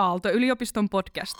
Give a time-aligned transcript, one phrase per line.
[0.00, 1.34] Aalto-yliopiston podcast.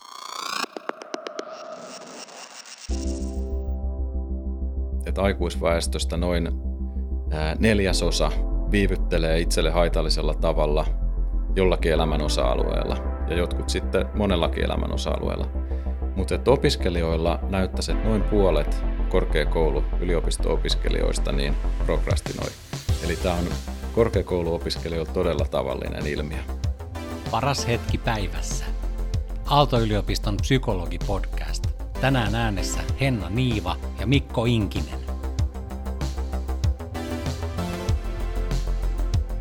[5.06, 6.48] Että aikuisväestöstä noin
[7.58, 8.32] neljäsosa
[8.70, 10.86] viivyttelee itselle haitallisella tavalla
[11.56, 12.96] jollakin elämän osa-alueella
[13.28, 15.46] ja jotkut sitten monellakin elämän osa-alueella.
[16.16, 21.54] Mutta opiskelijoilla näyttäisi, että noin puolet korkeakoulu yliopisto-opiskelijoista niin
[21.86, 22.50] prokrastinoi.
[23.04, 23.44] Eli tämä on
[23.94, 26.59] korkeakouluopiskelijoilla todella tavallinen ilmiö.
[27.30, 28.64] Paras hetki päivässä.
[29.46, 31.66] Aalto-yliopiston psykologi-podcast.
[32.00, 35.00] Tänään äänessä Henna Niiva ja Mikko Inkinen.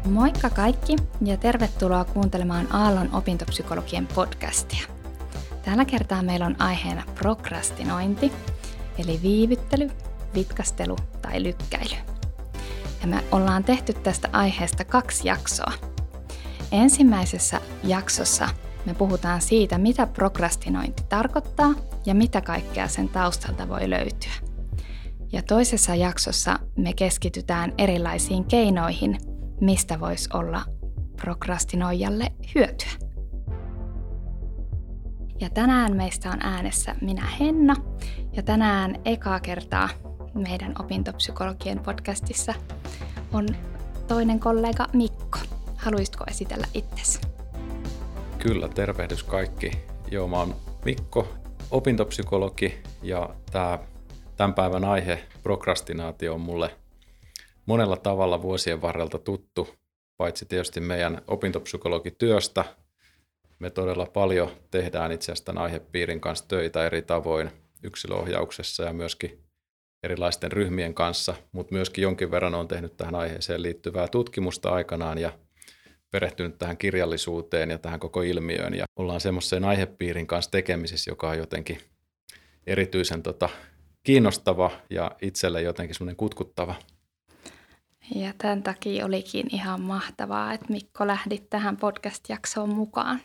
[0.06, 4.88] Moikka kaikki ja tervetuloa kuuntelemaan Aallon opintopsykologien podcastia.
[5.66, 8.32] Tällä kertaa meillä on aiheena prokrastinointi,
[8.98, 9.92] eli viivyttely,
[10.36, 11.96] vitkastelu tai lykkäily.
[13.02, 15.89] Ja me ollaan tehty tästä aiheesta kaksi jaksoa.
[16.72, 18.50] Ensimmäisessä jaksossa
[18.86, 21.74] me puhutaan siitä, mitä prokrastinointi tarkoittaa
[22.06, 24.32] ja mitä kaikkea sen taustalta voi löytyä.
[25.32, 29.18] Ja toisessa jaksossa me keskitytään erilaisiin keinoihin,
[29.62, 30.62] mistä voisi olla
[31.22, 33.10] prokrastinoijalle hyötyä.
[35.40, 37.76] Ja tänään meistä on äänessä minä Henna,
[38.34, 39.90] ja tänään ekaa kertaa
[40.34, 42.54] meidän opintopsykologien podcastissa
[43.34, 43.48] on
[44.08, 45.09] toinen kollega Mikko.
[45.80, 47.20] Haluaisitko esitellä itsesi?
[48.40, 49.72] Kyllä, tervehdys kaikki.
[50.12, 50.56] Joo, mä oon
[50.86, 51.28] Mikko,
[51.72, 53.80] opintopsykologi ja tämä
[54.38, 56.76] tämän päivän aihe, prokrastinaatio, on mulle
[57.66, 59.76] monella tavalla vuosien varrelta tuttu,
[60.18, 62.66] paitsi tietysti meidän opintopsykologityöstä.
[63.60, 67.52] Me todella paljon tehdään itse asiassa tämän aihepiirin kanssa töitä eri tavoin
[67.84, 69.44] yksilöohjauksessa ja myöskin
[70.04, 75.34] erilaisten ryhmien kanssa, mutta myöskin jonkin verran on tehnyt tähän aiheeseen liittyvää tutkimusta aikanaan ja
[76.12, 81.38] perehtynyt tähän kirjallisuuteen ja tähän koko ilmiöön ja ollaan semmoisen aihepiirin kanssa tekemisissä, joka on
[81.38, 81.80] jotenkin
[82.68, 83.50] erityisen tota,
[84.04, 86.76] kiinnostava ja itselle jotenkin semmoinen kutkuttava.
[88.16, 93.22] Ja tämän takia olikin ihan mahtavaa, että Mikko lähdit tähän podcast-jaksoon mukaan.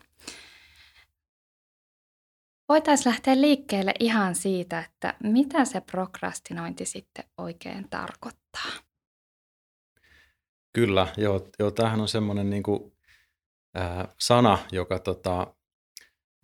[2.69, 8.84] Voitaisiin lähteä liikkeelle ihan siitä, että mitä se prokrastinointi sitten oikein tarkoittaa.
[10.75, 12.93] Kyllä, joo, joo tämähän on semmoinen niin kuin,
[13.79, 15.55] äh, sana, joka tota,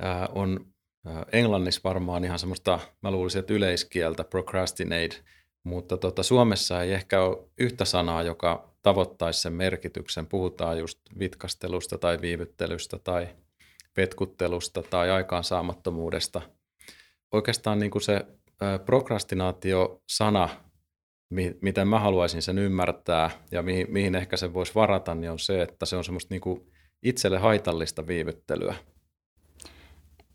[0.05, 0.67] äh, on
[1.09, 5.17] äh, englannissa varmaan ihan semmoista, mä luulisin, että yleiskieltä, procrastinate,
[5.65, 10.27] mutta tota, Suomessa ei ehkä ole yhtä sanaa, joka tavoittaisi sen merkityksen.
[10.27, 13.29] Puhutaan just vitkastelusta tai viivyttelystä tai
[13.95, 16.43] petkuttelusta tai aikaansaamattomuudesta.
[17.33, 18.15] Oikeastaan niin kuin se
[18.63, 20.49] äh, prokrastinaatio-sana
[21.61, 25.63] miten mä haluaisin sen ymmärtää ja mihin, mihin ehkä se voisi varata, niin on se,
[25.63, 28.75] että se on semmoista niin kuin itselle haitallista viivyttelyä.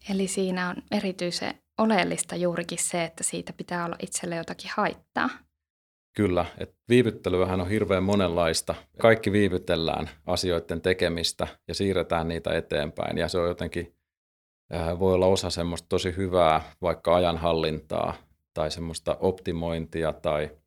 [0.09, 5.29] Eli siinä on erityisen oleellista juurikin se, että siitä pitää olla itselle jotakin haittaa.
[6.15, 8.75] Kyllä, että viivyttelyähän on hirveän monenlaista.
[9.01, 13.95] Kaikki viivytellään asioiden tekemistä ja siirretään niitä eteenpäin ja se on jotenkin,
[14.99, 18.13] voi olla osa semmoista tosi hyvää vaikka ajanhallintaa
[18.53, 20.49] tai semmoista optimointia tai–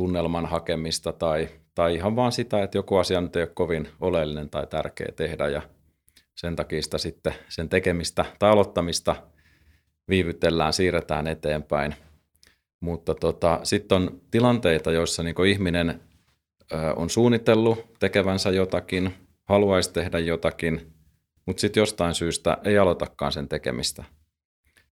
[0.00, 4.50] tunnelman hakemista tai, tai ihan vaan sitä, että joku asia nyt ei ole kovin oleellinen
[4.50, 5.62] tai tärkeä tehdä ja
[6.34, 9.16] sen takia sitä sitten sen tekemistä tai aloittamista
[10.08, 11.94] viivytellään, siirretään eteenpäin.
[12.80, 16.00] Mutta tota, sitten on tilanteita, joissa niin ihminen
[16.96, 20.92] on suunnitellut tekevänsä jotakin, haluaisi tehdä jotakin,
[21.46, 24.04] mutta sitten jostain syystä ei aloitakaan sen tekemistä.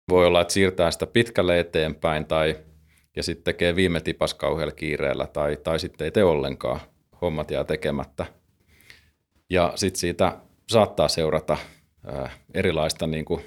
[0.09, 2.57] Voi olla, että siirtää sitä pitkälle eteenpäin tai
[3.17, 6.81] ja sitten tekee viime tipas kauhealla kiireellä tai, tai sitten ei tee ollenkaan,
[7.21, 8.27] hommat jää tekemättä.
[9.51, 10.39] Ja sitten siitä
[10.69, 11.57] saattaa seurata
[12.07, 13.43] ää, erilaista niin kuin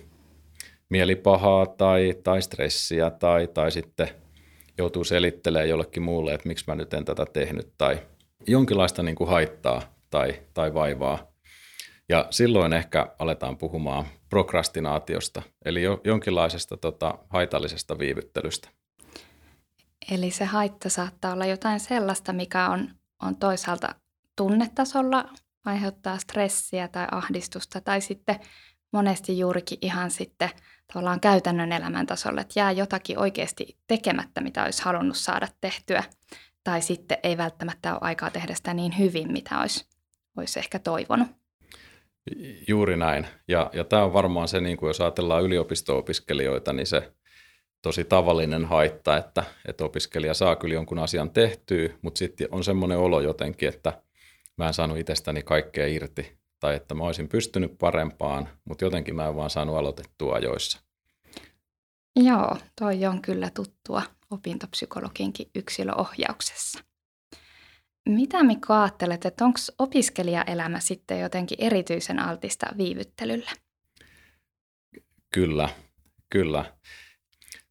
[0.90, 4.09] mielipahaa tai, tai stressiä tai, tai sitten
[4.78, 8.00] joutuu selittelemään jollekin muulle, että miksi mä nyt en tätä tehnyt tai
[8.47, 11.29] jonkinlaista niin kuin haittaa tai, tai vaivaa.
[12.09, 18.70] Ja silloin ehkä aletaan puhumaan prokrastinaatiosta, eli jo, jonkinlaisesta tota, haitallisesta viivyttelystä.
[20.11, 22.90] Eli se haitta saattaa olla jotain sellaista, mikä on,
[23.22, 23.96] on toisaalta
[24.35, 25.25] tunnetasolla
[25.66, 28.40] aiheuttaa stressiä tai ahdistusta tai sitten
[28.93, 30.49] monesti juurikin ihan sitten
[30.93, 36.03] tavallaan käytännön elämän tasolla, että jää jotakin oikeasti tekemättä, mitä olisi halunnut saada tehtyä,
[36.63, 39.85] tai sitten ei välttämättä ole aikaa tehdä sitä niin hyvin, mitä olisi,
[40.37, 41.28] olisi ehkä toivonut.
[42.67, 43.28] Juuri näin.
[43.47, 47.13] Ja, ja tämä on varmaan se, niin kuin jos ajatellaan yliopisto-opiskelijoita, niin se
[47.81, 52.97] tosi tavallinen haitta, että, että opiskelija saa kyllä jonkun asian tehtyä, mutta sitten on semmoinen
[52.97, 54.02] olo jotenkin, että
[54.58, 59.28] mä en saanut itsestäni kaikkea irti tai että mä olisin pystynyt parempaan, mutta jotenkin mä
[59.28, 60.79] en vaan saanut aloitettua ajoissa.
[62.16, 66.79] Joo, toi on kyllä tuttua opintopsykologinkin yksilöohjauksessa.
[68.09, 73.52] Mitä Mikko ajattelet, että onko opiskelijaelämä sitten jotenkin erityisen altista viivyttelylle?
[75.34, 75.70] Kyllä,
[76.29, 76.66] kyllä.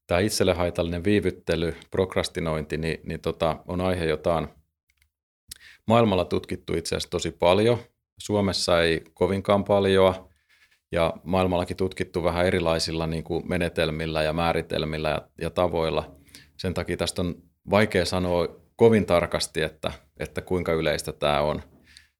[0.09, 4.49] Tämä itselle haitallinen viivyttely, prokrastinointi, niin, niin tota, on aihe, jota on
[5.87, 7.79] maailmalla tutkittu itse asiassa tosi paljon.
[8.19, 10.29] Suomessa ei kovinkaan paljon
[10.93, 16.17] ja maailmallakin tutkittu vähän erilaisilla niin kuin menetelmillä ja määritelmillä ja, ja tavoilla.
[16.57, 17.35] Sen takia tästä on
[17.71, 21.63] vaikea sanoa kovin tarkasti, että, että kuinka yleistä tämä on.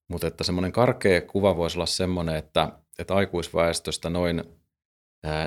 [0.09, 4.45] Mutta että semmoinen karkea kuva voisi olla semmoinen, että, että aikuisväestöstä noin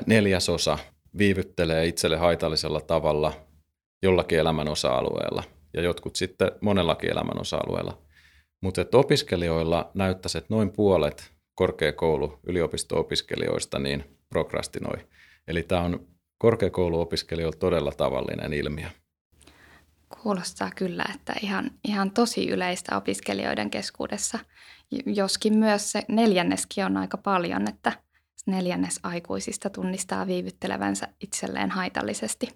[0.06, 0.78] neljäsosa
[1.18, 3.32] viivyttelee itselle haitallisella tavalla
[4.02, 5.44] jollakin elämän osa-alueella
[5.74, 8.02] ja jotkut sitten monellakin elämän osa-alueella.
[8.62, 14.96] Mutta opiskelijoilla näyttäisi, että noin puolet korkeakoulu yliopisto-opiskelijoista niin prokrastinoi.
[15.48, 16.06] Eli tämä on
[16.38, 18.86] korkeakouluopiskelijoilla todella tavallinen ilmiö.
[20.22, 24.38] Kuulostaa kyllä, että ihan, ihan tosi yleistä opiskelijoiden keskuudessa,
[25.06, 27.92] joskin myös se neljänneskin on aika paljon, että
[28.46, 32.48] neljännes aikuisista tunnistaa viivyttelevänsä itselleen haitallisesti.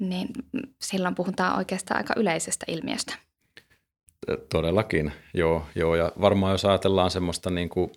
[0.00, 0.28] Niin
[0.80, 3.14] silloin puhutaan oikeastaan aika yleisestä ilmiöstä.
[4.48, 5.66] Todellakin, joo.
[5.74, 5.94] joo.
[5.94, 7.90] Ja varmaan jos ajatellaan semmoista niin kuin,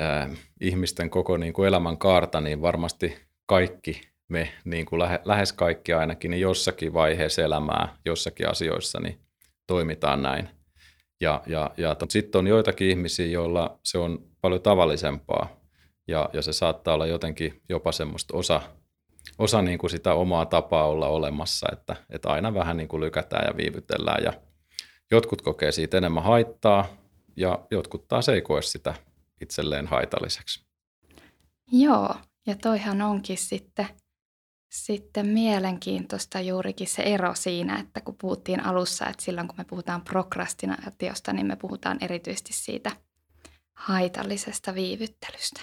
[0.00, 0.30] äh,
[0.60, 3.16] ihmisten koko niin kuin elämän kaarta, niin varmasti
[3.46, 9.18] kaikki me, niin kuin lähe, lähes kaikki ainakin, niin jossakin vaiheessa elämää, jossakin asioissa, niin
[9.66, 10.48] toimitaan näin.
[11.20, 15.48] Ja, ja, ja sitten on joitakin ihmisiä, joilla se on paljon tavallisempaa
[16.08, 18.60] ja, ja se saattaa olla jotenkin jopa semmoista osa,
[19.38, 23.46] osa niin kuin sitä omaa tapaa olla olemassa, että, että aina vähän niin kuin lykätään
[23.46, 24.32] ja viivytellään ja
[25.10, 26.86] jotkut kokee siitä enemmän haittaa
[27.36, 28.94] ja jotkut taas ei koe sitä
[29.40, 30.64] itselleen haitalliseksi.
[31.72, 32.14] Joo,
[32.46, 33.86] ja toihan onkin sitten
[34.72, 40.02] sitten mielenkiintoista juurikin se ero siinä, että kun puhuttiin alussa, että silloin kun me puhutaan
[40.02, 42.90] prokrastinaatiosta, niin me puhutaan erityisesti siitä
[43.78, 45.60] haitallisesta viivyttelystä.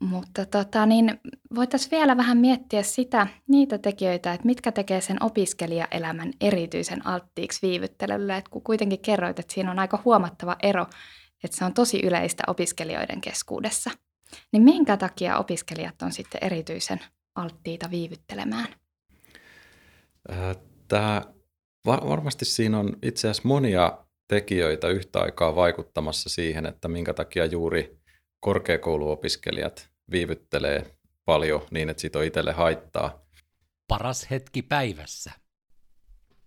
[0.00, 1.20] Mutta tota, niin
[1.54, 8.36] voitaisiin vielä vähän miettiä sitä, niitä tekijöitä, että mitkä tekee sen opiskelijaelämän erityisen alttiiksi viivyttelylle.
[8.36, 10.86] Että kun kuitenkin kerroit, että siinä on aika huomattava ero,
[11.44, 13.90] että se on tosi yleistä opiskelijoiden keskuudessa–
[14.52, 17.00] niin minkä takia opiskelijat on sitten erityisen
[17.34, 18.66] alttiita viivyttelemään?
[20.30, 20.56] Äh,
[20.88, 21.22] Tämä,
[21.86, 27.98] varmasti siinä on itse asiassa monia tekijöitä yhtä aikaa vaikuttamassa siihen, että minkä takia juuri
[28.40, 30.94] korkeakouluopiskelijat viivyttelee
[31.24, 33.26] paljon niin, että siitä on itselle haittaa.
[33.88, 35.32] Paras hetki päivässä.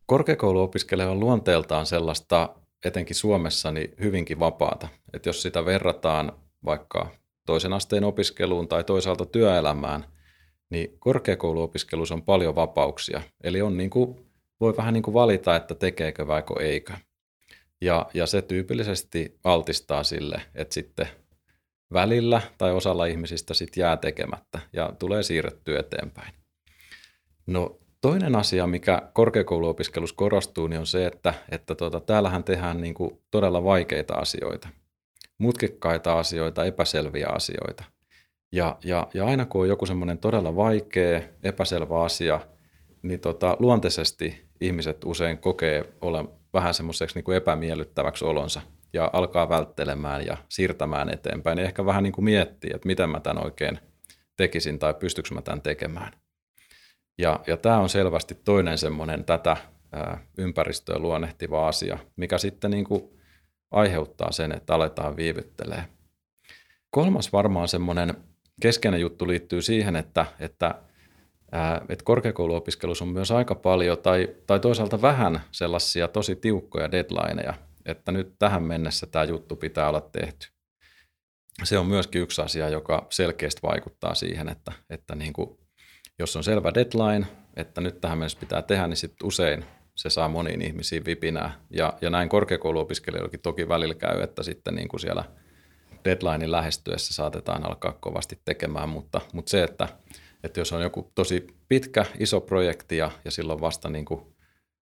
[0.06, 2.56] Korkeakouluopiskelija on luonteeltaan sellaista,
[2.86, 4.88] etenkin Suomessa, niin hyvinkin vapaata.
[5.14, 6.32] Että jos sitä verrataan
[6.66, 7.12] vaikka
[7.46, 10.06] toisen asteen opiskeluun tai toisaalta työelämään,
[10.70, 13.22] niin korkeakouluopiskelussa on paljon vapauksia.
[13.44, 16.94] Eli on niin kuin, voi vähän niin kuin valita, että tekeekö vaiko eikö.
[17.82, 21.08] Ja, ja se tyypillisesti altistaa sille, että sitten
[21.94, 26.34] välillä tai osalla ihmisistä sitten jää tekemättä ja tulee siirrettyä eteenpäin.
[27.48, 32.94] No toinen asia, mikä korkeakouluopiskelussa korostuu, niin on se, että, että tuota, täällähän tehdään niin
[32.94, 34.70] kuin todella vaikeita asioita–
[35.42, 37.84] mutkikkaita asioita, epäselviä asioita.
[38.52, 42.40] Ja, ja, ja aina kun on joku semmoinen todella vaikea, epäselvä asia,
[43.02, 48.62] niin tota, luontaisesti ihmiset usein kokee olla vähän semmoiseksi niin kuin epämiellyttäväksi olonsa
[48.94, 51.58] ja alkaa välttelemään ja siirtämään eteenpäin.
[51.58, 53.80] Ja ehkä vähän niin kuin miettii, että miten mä tämän oikein
[54.38, 56.14] tekisin tai pystyykö mä tämän tekemään.
[57.18, 59.58] Ja, ja tämä on selvästi toinen semmoinen tätä
[59.92, 63.04] ää, ympäristöä luonnehtiva asia, mikä sitten niin kuin
[63.72, 65.84] aiheuttaa sen, että aletaan viivyttelee.
[66.90, 68.14] Kolmas varmaan semmoinen
[68.62, 70.76] keskeinen juttu liittyy siihen, että, että,
[71.90, 77.54] että korkeakouluopiskelussa on myös aika paljon tai, tai toisaalta vähän sellaisia tosi tiukkoja deadlineja,
[77.86, 80.48] että nyt tähän mennessä tämä juttu pitää olla tehty.
[81.64, 85.58] Se on myöskin yksi asia, joka selkeästi vaikuttaa siihen, että, että niin kuin,
[86.20, 89.66] jos on selvä deadline, että nyt tähän mennessä pitää tehdä, niin sitten usein
[89.96, 91.54] se saa moniin ihmisiin vipinää.
[91.70, 95.24] Ja, ja näin korkeakouluopiskelijoillakin toki välillä käy, että sitten niin kuin siellä
[96.06, 99.88] deadlinein lähestyessä saatetaan alkaa kovasti tekemään, mutta, mutta se, että,
[100.44, 104.36] että jos on joku tosi pitkä, iso projekti ja, ja silloin vasta niin kuin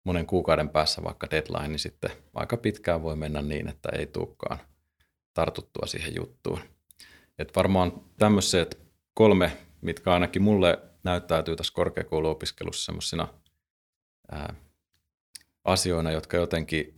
[0.04, 4.58] monen kuukauden päässä vaikka deadline, niin sitten aika pitkään voi mennä niin, että ei tulekaan
[5.34, 6.60] tartuttua siihen juttuun.
[7.38, 8.78] Et varmaan tämmöiset
[9.14, 13.28] kolme, mitkä ainakin mulle näyttäytyy tässä korkeakouluopiskelussa semmoisina
[15.64, 16.94] asioina, jotka jotenkin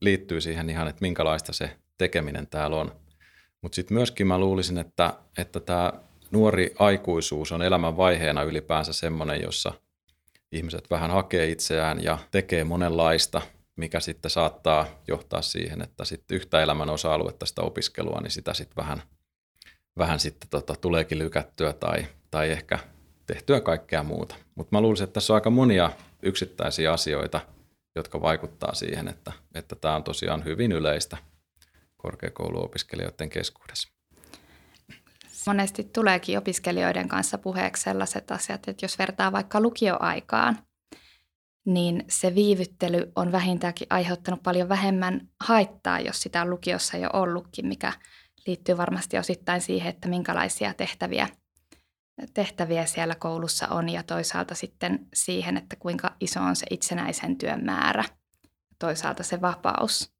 [0.00, 3.00] liittyy siihen ihan, että minkälaista se tekeminen täällä on.
[3.62, 5.92] Mutta sitten myöskin mä luulisin, että, että tämä
[6.34, 9.72] nuori aikuisuus on elämän vaiheena ylipäänsä semmoinen, jossa
[10.52, 13.42] ihmiset vähän hakee itseään ja tekee monenlaista,
[13.76, 18.76] mikä sitten saattaa johtaa siihen, että sitten yhtä elämän osa-aluetta sitä opiskelua, niin sitä sitten
[18.76, 19.02] vähän,
[19.98, 22.78] vähän sitten tota, tuleekin lykättyä tai, tai ehkä
[23.26, 24.34] tehtyä kaikkea muuta.
[24.54, 25.90] Mutta mä luulisin, että tässä on aika monia
[26.22, 27.40] yksittäisiä asioita,
[27.94, 31.16] jotka vaikuttaa siihen, että, että tämä on tosiaan hyvin yleistä
[31.96, 33.93] korkeakouluopiskelijoiden keskuudessa.
[35.46, 40.58] Monesti tuleekin opiskelijoiden kanssa puheeksi sellaiset asiat, että jos vertaa vaikka lukioaikaan,
[41.66, 47.66] niin se viivyttely on vähintäänkin aiheuttanut paljon vähemmän haittaa, jos sitä on lukiossa jo ollutkin,
[47.66, 47.92] mikä
[48.46, 51.28] liittyy varmasti osittain siihen, että minkälaisia tehtäviä,
[52.34, 57.64] tehtäviä siellä koulussa on ja toisaalta sitten siihen, että kuinka iso on se itsenäisen työn
[57.64, 58.04] määrä,
[58.78, 60.13] toisaalta se vapaus.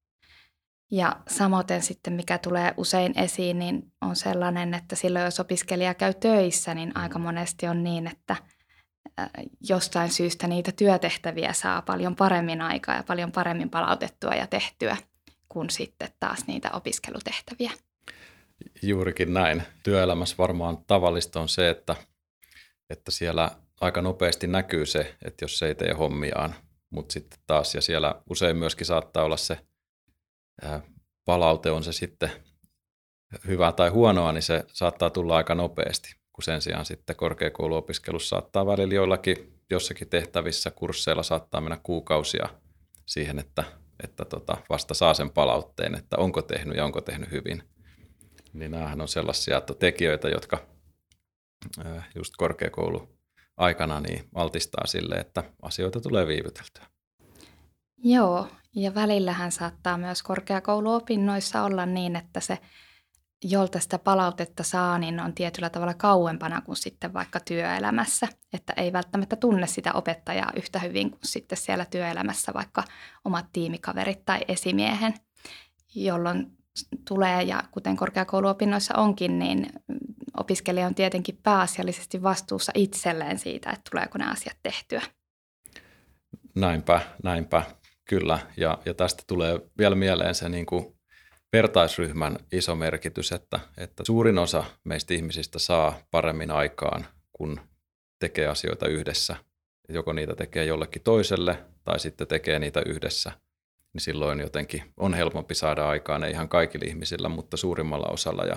[0.94, 6.14] Ja samoin sitten, mikä tulee usein esiin, niin on sellainen, että silloin jos opiskelija käy
[6.14, 8.36] töissä, niin aika monesti on niin, että
[9.68, 14.96] jostain syystä niitä työtehtäviä saa paljon paremmin aikaa ja paljon paremmin palautettua ja tehtyä
[15.48, 17.70] kuin sitten taas niitä opiskelutehtäviä.
[18.82, 19.62] Juurikin näin.
[19.82, 21.96] Työelämässä varmaan tavallista on se, että,
[22.90, 26.54] että siellä aika nopeasti näkyy se, että jos se ei tee hommiaan,
[26.90, 29.58] mutta sitten taas, ja siellä usein myöskin saattaa olla se
[31.24, 32.30] palaute on se sitten
[33.46, 38.66] hyvää tai huonoa, niin se saattaa tulla aika nopeasti, kun sen sijaan sitten korkeakouluopiskelussa saattaa
[38.66, 42.48] välillä joillakin jossakin tehtävissä kursseilla saattaa mennä kuukausia
[43.06, 43.64] siihen, että,
[44.02, 47.62] että tota, vasta saa sen palautteen, että onko tehnyt ja onko tehnyt hyvin.
[48.52, 50.66] Niin näähän on sellaisia tekijöitä, jotka
[52.14, 53.08] just korkeakoulu
[53.56, 56.86] aikana niin altistaa sille, että asioita tulee viivyteltyä.
[58.04, 62.58] Joo, ja välillähän saattaa myös korkeakouluopinnoissa olla niin, että se,
[63.44, 68.28] jolta sitä palautetta saa, niin on tietyllä tavalla kauempana kuin sitten vaikka työelämässä.
[68.52, 72.84] Että ei välttämättä tunne sitä opettajaa yhtä hyvin kuin sitten siellä työelämässä vaikka
[73.24, 75.14] omat tiimikaverit tai esimiehen,
[75.94, 76.46] jolloin
[77.08, 79.66] tulee, ja kuten korkeakouluopinnoissa onkin, niin
[80.36, 85.02] opiskelija on tietenkin pääasiallisesti vastuussa itselleen siitä, että tuleeko ne asiat tehtyä.
[86.54, 87.62] Näinpä, näinpä.
[88.08, 90.96] Kyllä, ja, ja tästä tulee vielä mieleen se niin kuin
[91.52, 97.60] vertaisryhmän iso merkitys, että, että suurin osa meistä ihmisistä saa paremmin aikaan, kun
[98.18, 99.36] tekee asioita yhdessä.
[99.88, 103.32] Joko niitä tekee jollekin toiselle tai sitten tekee niitä yhdessä,
[103.92, 108.44] niin silloin jotenkin on helpompi saada aikaan, ei ihan kaikilla ihmisillä, mutta suurimmalla osalla.
[108.44, 108.56] Ja,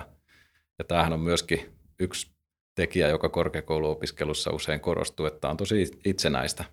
[0.78, 2.30] ja tämähän on myöskin yksi
[2.74, 6.64] tekijä, joka korkeakouluopiskelussa usein korostuu, että on tosi itsenäistä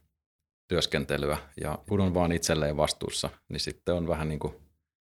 [0.68, 4.54] työskentelyä ja kun on vaan itselleen vastuussa, niin sitten on vähän niin kuin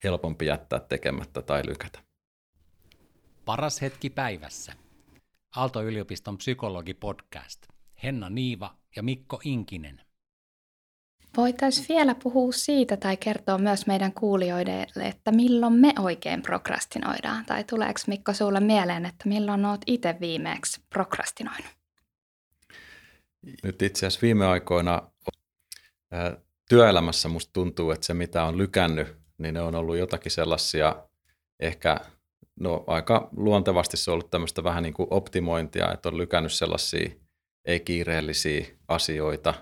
[0.04, 1.98] helpompi jättää tekemättä tai lykätä.
[3.44, 4.72] Paras hetki päivässä.
[5.56, 7.72] Aalto-yliopiston psykologi-podcast.
[8.02, 10.00] Henna Niiva ja Mikko Inkinen.
[11.36, 17.44] Voitaisiin vielä puhua siitä tai kertoa myös meidän kuulijoille, että milloin me oikein prokrastinoidaan.
[17.46, 21.76] Tai tuleeko Mikko sulle mieleen, että milloin olet itse viimeeksi prokrastinoinut?
[23.62, 25.10] Nyt itse asiassa viime aikoina
[26.68, 30.96] työelämässä musta tuntuu, että se mitä on lykännyt, niin ne on ollut jotakin sellaisia
[31.60, 32.00] ehkä,
[32.60, 37.10] no aika luontevasti se on ollut tämmöistä vähän niin kuin optimointia, että on lykännyt sellaisia
[37.64, 39.54] ei-kiireellisiä asioita,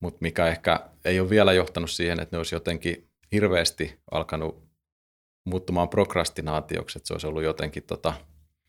[0.00, 4.64] mutta mikä ehkä ei ole vielä johtanut siihen, että ne olisi jotenkin hirveästi alkanut
[5.44, 8.14] muuttumaan prokrastinaatioksi, että se olisi ollut jotenkin tota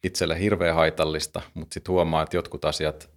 [0.04, 3.15] itselle hirveän haitallista, mutta sitten huomaa, että jotkut asiat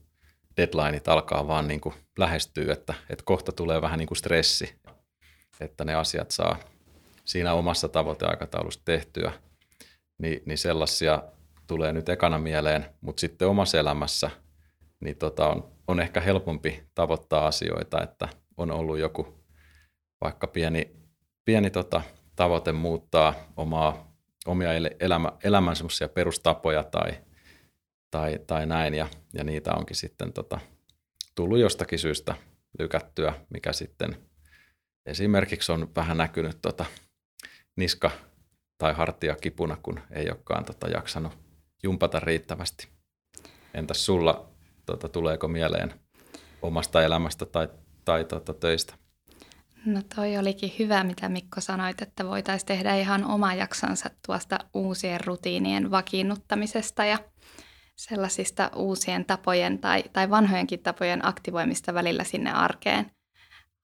[0.58, 4.74] deadlineit alkaa vaan niin kuin lähestyä, että, että kohta tulee vähän niin kuin stressi,
[5.60, 6.56] että ne asiat saa
[7.24, 9.32] siinä omassa tavoiteaikataulussa tehtyä,
[10.18, 11.22] niin, niin sellaisia
[11.66, 14.30] tulee nyt ekana mieleen, mutta sitten omassa elämässä
[15.00, 19.38] niin tota on, on ehkä helpompi tavoittaa asioita, että on ollut joku
[20.20, 20.96] vaikka pieni,
[21.44, 22.02] pieni tota,
[22.36, 24.12] tavoite muuttaa omaa,
[24.46, 25.76] omia elämä, elämän
[26.14, 27.12] perustapoja tai
[28.10, 30.60] tai, tai näin, ja, ja niitä onkin sitten tota,
[31.34, 32.34] tullut jostakin syystä
[32.78, 34.16] lykättyä, mikä sitten
[35.06, 36.84] esimerkiksi on vähän näkynyt tota,
[37.76, 38.10] niska
[38.78, 41.32] tai hartia kipuna, kun ei olekaan tota, jaksanut
[41.82, 42.88] jumpata riittävästi.
[43.74, 44.48] Entäs sulla,
[44.86, 45.94] tota, tuleeko mieleen
[46.62, 47.68] omasta elämästä tai,
[48.04, 48.94] tai tota, töistä?
[49.86, 55.20] No toi olikin hyvä, mitä Mikko sanoit, että voitaisiin tehdä ihan oma jaksonsa tuosta uusien
[55.26, 57.18] rutiinien vakiinnuttamisesta ja
[57.98, 63.10] sellaisista uusien tapojen tai, tai vanhojenkin tapojen aktivoimista välillä sinne arkeen,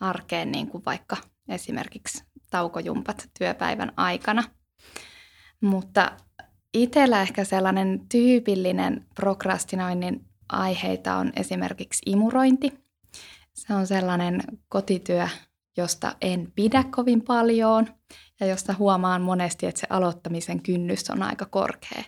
[0.01, 1.17] arkeen niin kuin vaikka
[1.49, 4.45] esimerkiksi taukojumpat työpäivän aikana.
[5.61, 6.13] Mutta
[6.75, 12.73] itsellä ehkä sellainen tyypillinen prokrastinoinnin aiheita on esimerkiksi imurointi.
[13.55, 15.29] Se on sellainen kotityö,
[15.77, 17.89] josta en pidä kovin paljon
[18.41, 22.03] ja josta huomaan monesti, että se aloittamisen kynnys on aika korkea.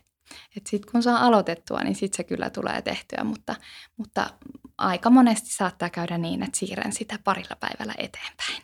[0.66, 3.54] Sitten kun saa aloitettua, niin sitten se kyllä tulee tehtyä, mutta,
[3.96, 4.30] mutta
[4.78, 8.62] aika monesti saattaa käydä niin, että siirrän sitä parilla päivällä eteenpäin.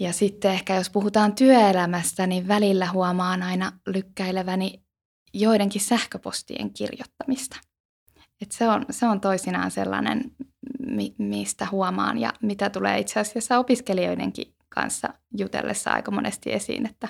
[0.00, 4.82] Ja sitten ehkä jos puhutaan työelämästä, niin välillä huomaan aina lykkäileväni
[5.34, 7.56] joidenkin sähköpostien kirjoittamista.
[8.40, 10.30] Et se, on, se on toisinaan sellainen,
[10.86, 17.08] mi, mistä huomaan ja mitä tulee itse asiassa opiskelijoidenkin kanssa jutellessa aika monesti esiin, että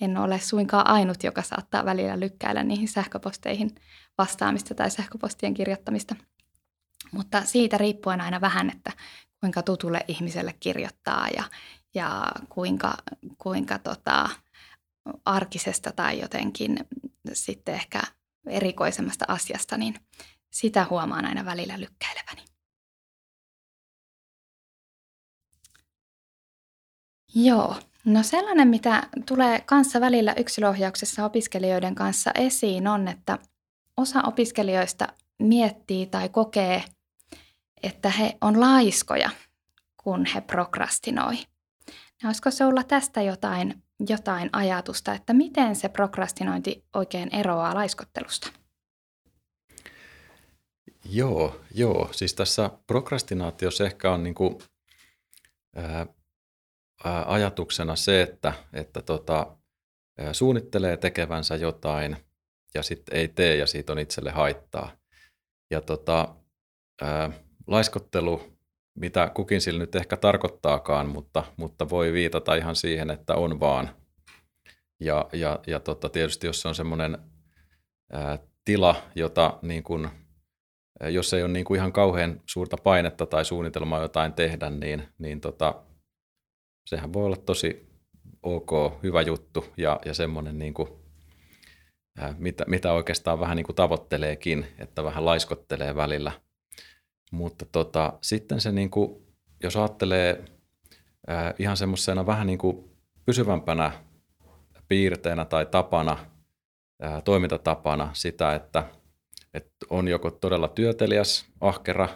[0.00, 3.74] en ole suinkaan ainut, joka saattaa välillä lykkäillä niihin sähköposteihin
[4.18, 6.16] vastaamista tai sähköpostien kirjoittamista.
[7.12, 8.92] Mutta siitä riippuen aina vähän, että
[9.40, 11.44] kuinka tutulle ihmiselle kirjoittaa ja,
[11.94, 12.94] ja kuinka,
[13.38, 14.28] kuinka tota,
[15.24, 16.76] arkisesta tai jotenkin
[17.32, 18.02] sitten ehkä
[18.46, 19.94] erikoisemmasta asiasta, niin
[20.50, 22.44] sitä huomaan aina välillä lykkäileväni.
[27.34, 33.38] Joo, no sellainen, mitä tulee kanssa välillä yksilöohjauksessa opiskelijoiden kanssa esiin on, että
[33.96, 36.84] osa opiskelijoista miettii tai kokee,
[37.82, 39.30] että he on laiskoja,
[40.04, 41.34] kun he prokrastinoi.
[42.22, 48.50] Ja olisiko se olla tästä jotain, jotain ajatusta, että miten se prokrastinointi oikein eroaa laiskottelusta?
[51.04, 52.08] Joo, joo.
[52.12, 54.58] Siis tässä prokrastinaatiossa ehkä on niin kuin,
[55.76, 56.06] ää,
[57.04, 59.56] ajatuksena se, että, että tota,
[60.32, 62.16] suunnittelee tekevänsä jotain
[62.74, 64.92] ja sitten ei tee ja siitä on itselle haittaa.
[65.70, 66.34] Ja tota,
[67.02, 67.30] ää,
[67.66, 68.42] laiskottelu,
[68.94, 73.96] mitä kukin sillä nyt ehkä tarkoittaakaan, mutta, mutta voi viitata ihan siihen, että on vaan.
[75.00, 77.18] Ja, ja, ja tota, tietysti jos on semmoinen
[78.64, 80.10] tila, jota niin kuin
[81.00, 85.40] jos ei ole niin kuin ihan kauhean suurta painetta tai suunnitelmaa jotain tehdä, niin, niin
[85.40, 85.82] tota,
[86.86, 87.90] sehän voi olla tosi
[88.42, 88.70] ok,
[89.02, 90.88] hyvä juttu ja, ja semmoinen, niin kuin,
[92.18, 96.32] ää, mitä, mitä oikeastaan vähän niin kuin tavoitteleekin, että vähän laiskottelee välillä.
[97.32, 99.26] Mutta tota, sitten se, niin kuin,
[99.62, 100.44] jos ajattelee
[101.26, 102.90] ää, ihan semmoisena vähän niin kuin
[103.26, 103.92] pysyvämpänä
[104.88, 106.26] piirteenä tai tapana,
[107.02, 108.84] ää, toimintatapana sitä, että–
[109.54, 112.08] että on joko todella työteliäs, ahkera,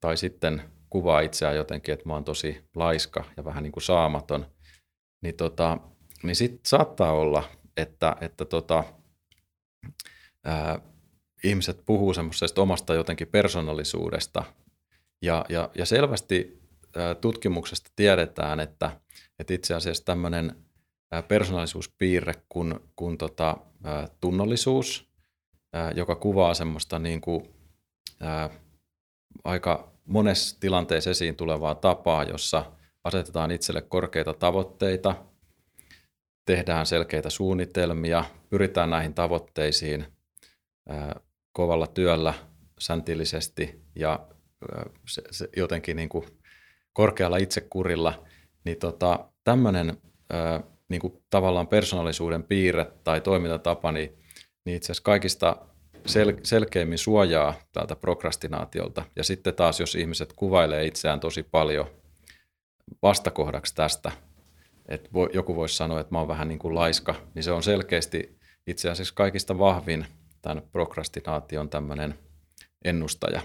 [0.00, 4.46] tai sitten kuvaa itseään jotenkin, että mä oon tosi laiska ja vähän niin kuin saamaton,
[5.22, 5.78] niin, tota,
[6.22, 8.84] niin sitten saattaa olla, että, että tota,
[10.44, 10.80] ää,
[11.44, 14.44] ihmiset puhuu semmoisesta omasta jotenkin persoonallisuudesta,
[15.22, 16.60] ja, ja, ja selvästi
[16.96, 19.00] ää, tutkimuksesta tiedetään, että,
[19.38, 20.56] että itse asiassa tämmöinen
[21.28, 25.10] persoonallisuuspiirre kuin, kuin tota, ää, tunnollisuus–
[25.94, 27.48] joka kuvaa semmoista niin kuin,
[28.20, 28.50] ää,
[29.44, 32.72] aika monessa tilanteessa esiin tulevaa tapaa, jossa
[33.04, 35.14] asetetaan itselle korkeita tavoitteita,
[36.46, 40.06] tehdään selkeitä suunnitelmia, pyritään näihin tavoitteisiin
[41.52, 42.34] kovalla työllä,
[42.78, 44.26] säntillisesti ja
[45.08, 46.26] se, se jotenkin niin kuin
[46.92, 48.26] korkealla itsekurilla,
[48.64, 49.96] niin tota, tämmöinen
[50.88, 54.20] niin tavallaan persoonallisuuden piirre tai toimintatapa, niin
[54.64, 55.56] niin itse asiassa kaikista
[56.08, 59.04] sel- selkeimmin suojaa tältä prokrastinaatiolta.
[59.16, 61.86] Ja sitten taas, jos ihmiset kuvailee itseään tosi paljon
[63.02, 64.12] vastakohdaksi tästä,
[64.88, 67.62] että voi, joku voisi sanoa, että mä oon vähän niin kuin laiska, niin se on
[67.62, 70.06] selkeästi itse asiassa kaikista vahvin
[70.42, 72.14] tämän prokrastinaation tämmöinen
[72.84, 73.40] ennustaja.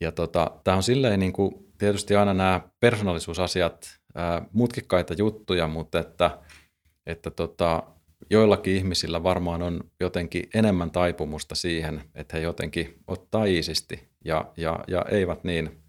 [0.00, 5.98] Ja tota, tämä on silleen niin kuin, tietysti aina nämä persoonallisuusasiat, ää, mutkikkaita juttuja, mutta
[5.98, 6.38] että,
[7.06, 7.82] että tota,
[8.32, 14.84] joillakin ihmisillä varmaan on jotenkin enemmän taipumusta siihen, että he jotenkin ottaa iisisti ja, ja,
[14.88, 15.82] ja eivät niin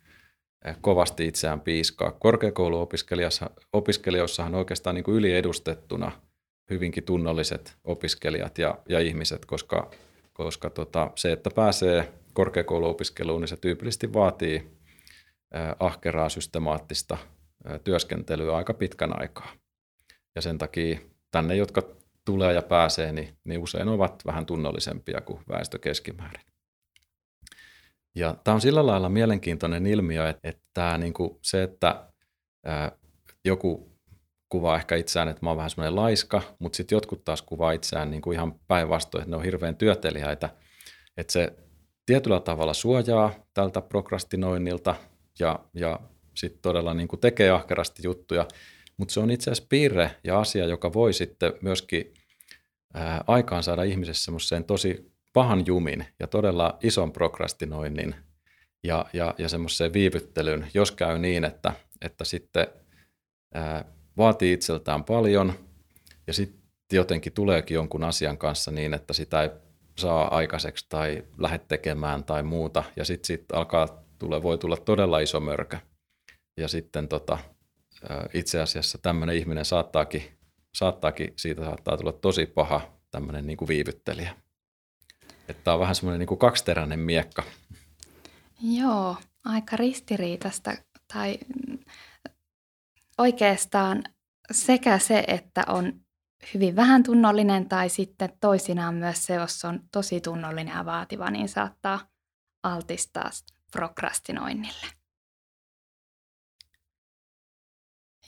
[0.65, 2.12] eh, kovasti itseään piiskaa.
[2.12, 6.12] Korkeakouluopiskelijoissahan oikeastaan niin kuin yliedustettuna
[6.69, 9.91] hyvinkin tunnolliset opiskelijat ja, ja ihmiset, koska,
[10.34, 14.65] koska tota, se, että pääsee korkeakouluopiskeluun, niin se tyypillisesti vaatii eh,
[15.79, 17.17] ahkeraa systemaattista
[17.69, 19.51] eh, työskentelyä aika pitkän aikaa.
[20.36, 20.99] Ja sen takia
[21.32, 21.84] tänne, jotka
[22.26, 26.42] tulee ja pääsee, niin, niin usein ovat vähän tunnollisempia kuin väestö keskimäärin.
[28.16, 32.06] Ja tämä on sillä lailla mielenkiintoinen ilmiö, että, että niin kuin se, että
[32.66, 32.92] ää,
[33.46, 33.94] joku
[34.50, 38.12] kuvaa ehkä itseään, että mä oon vähän semmoinen laiska, mutta sitten jotkut taas kuvaa itseään
[38.12, 40.50] niin kuin ihan päinvastoin, että ne on hirveän työteliäitä.
[41.18, 41.54] Että se
[42.06, 44.96] tietyllä tavalla suojaa tältä prokrastinoinnilta
[45.40, 46.00] ja, ja
[46.34, 48.48] sit todella niin kuin tekee ahkerasti juttuja,
[48.97, 52.13] mutta se on itse asiassa piirre ja asia, joka voi sitten myöskin
[52.93, 58.15] ää, aikaan saada ihmisessä semmoiseen tosi pahan jumin ja todella ison prokrastinoinnin
[58.84, 62.67] ja, ja, ja semmoiseen viivyttelyyn, jos käy niin, että, että sitten
[63.53, 63.86] ää,
[64.17, 65.53] vaatii itseltään paljon
[66.27, 69.49] ja sitten jotenkin tuleekin jonkun asian kanssa niin, että sitä ei
[69.97, 72.84] saa aikaiseksi tai lähde tekemään tai muuta.
[72.95, 75.77] Ja sitten sit alkaa tule, voi tulla todella iso mörkö.
[76.58, 77.38] Ja sitten tota,
[78.34, 80.24] itse asiassa tämmöinen ihminen saattaakin,
[80.76, 84.36] saattaakin, siitä saattaa tulla tosi paha tämmöinen niin kuin viivyttelijä.
[85.48, 87.44] Että tämä on vähän semmoinen niin kuin kaksiteräinen miekka.
[88.62, 90.72] Joo, aika ristiriitasta
[91.13, 91.39] tai
[93.18, 94.04] oikeastaan
[94.52, 95.94] sekä se, että on
[96.54, 101.50] hyvin vähän tunnollinen tai sitten toisinaan myös se, jos on tosi tunnollinen ja vaativa, niin
[101.50, 102.00] saattaa
[102.63, 103.30] altistaa
[103.72, 104.88] prokrastinoinnille.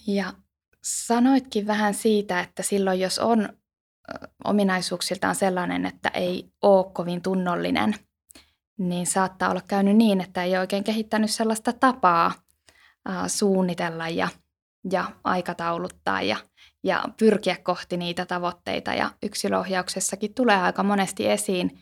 [0.08, 0.34] Ja
[0.84, 3.50] sanoitkin vähän siitä, että silloin jos on
[4.44, 7.96] ominaisuuksiltaan sellainen, että ei ole kovin tunnollinen,
[8.78, 12.32] niin saattaa olla käynyt niin, että ei oikein kehittänyt sellaista tapaa
[13.28, 14.28] suunnitella ja,
[14.92, 16.38] ja aikatauluttaa ja,
[16.84, 18.94] ja pyrkiä kohti niitä tavoitteita.
[18.94, 21.80] Ja yksilöohjauksessakin tulee aika monesti esiin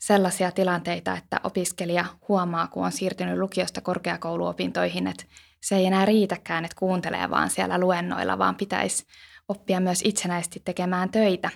[0.00, 5.24] sellaisia tilanteita, että opiskelija huomaa, kun on siirtynyt lukiosta korkeakouluopintoihin, että
[5.62, 9.06] se ei enää riitäkään, että kuuntelee vaan siellä luennoilla, vaan pitäisi
[9.48, 11.50] oppia myös itsenäisesti tekemään töitä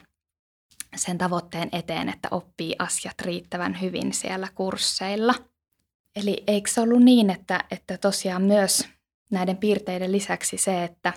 [0.97, 5.35] sen tavoitteen eteen, että oppii asiat riittävän hyvin siellä kursseilla.
[6.17, 8.89] Eli eikö se ollut niin, että, että tosiaan myös
[9.31, 11.13] näiden piirteiden lisäksi se, että,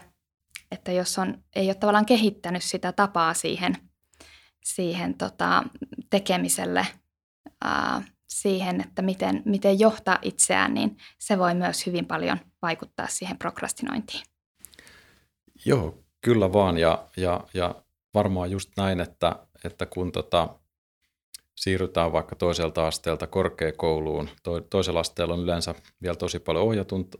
[0.72, 3.76] että jos on, ei ole tavallaan kehittänyt sitä tapaa siihen,
[4.64, 5.64] siihen tota,
[6.10, 6.88] tekemiselle,
[7.64, 13.38] ää, siihen, että miten, miten johtaa itseään, niin se voi myös hyvin paljon vaikuttaa siihen
[13.38, 14.24] prokrastinointiin.
[15.66, 16.78] Joo, kyllä vaan.
[16.78, 17.76] Ja, ja, ja
[18.14, 20.50] varmaan just näin, että, että kun tota,
[21.60, 26.66] siirrytään vaikka toiselta asteelta korkeakouluun, to, toisella asteella on yleensä vielä tosi paljon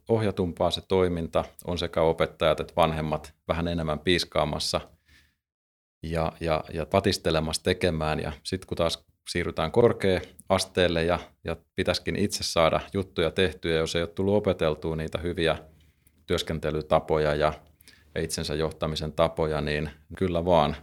[0.10, 4.82] ohjatumpaa se toiminta, on sekä opettajat että vanhemmat vähän enemmän piiskaamassa
[6.04, 8.20] ja, ja, ja patistelemassa tekemään.
[8.20, 14.02] Ja sitten kun taas siirrytään korkea-asteelle ja, ja pitäisikin itse saada juttuja tehtyä, jos ei
[14.02, 15.58] ole tullut opeteltua niitä hyviä
[16.26, 17.54] työskentelytapoja ja,
[18.16, 20.76] ja itsensä johtamisen tapoja, niin kyllä vaan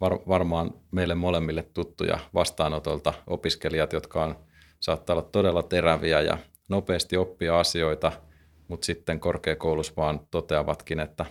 [0.00, 4.36] var, varmaan meille molemmille tuttuja vastaanotolta opiskelijat, jotka on,
[4.80, 8.12] saattaa olla todella teräviä ja nopeasti oppia asioita,
[8.68, 11.26] mutta sitten korkeakoulussa vaan toteavatkin, että,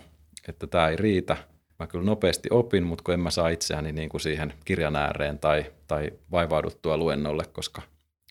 [0.48, 1.36] että tämä ei riitä–
[1.78, 5.38] mä kyllä nopeasti opin, mutta kun en mä saa itseäni niin kuin siihen kirjan ääreen
[5.38, 7.82] tai, tai vaivauduttua luennolle, koska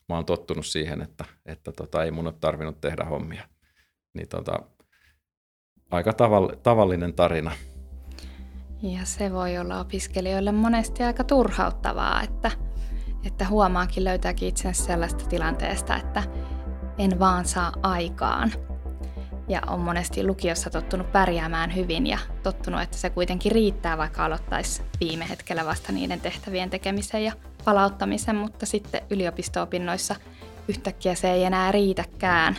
[0.10, 3.44] mä oon tottunut siihen, että, että tota, ei mun ole tarvinnut tehdä hommia.
[4.14, 4.60] Niin tota,
[5.92, 7.52] aika tavall- tavallinen tarina.
[8.82, 12.52] Ja se voi olla opiskelijoille monesti aika turhauttavaa, että,
[13.26, 16.24] että huomaakin löytääkin itsensä sellaista tilanteesta, että
[16.98, 18.52] en vaan saa aikaan
[19.48, 24.82] ja on monesti lukiossa tottunut pärjäämään hyvin ja tottunut, että se kuitenkin riittää, vaikka aloittaisi
[25.00, 27.34] viime hetkellä vasta niiden tehtävien tekemisen ja
[27.66, 30.16] palauttamisen, mutta sitten yliopisto-opinnoissa
[30.68, 32.58] yhtäkkiä se ei enää riitäkään.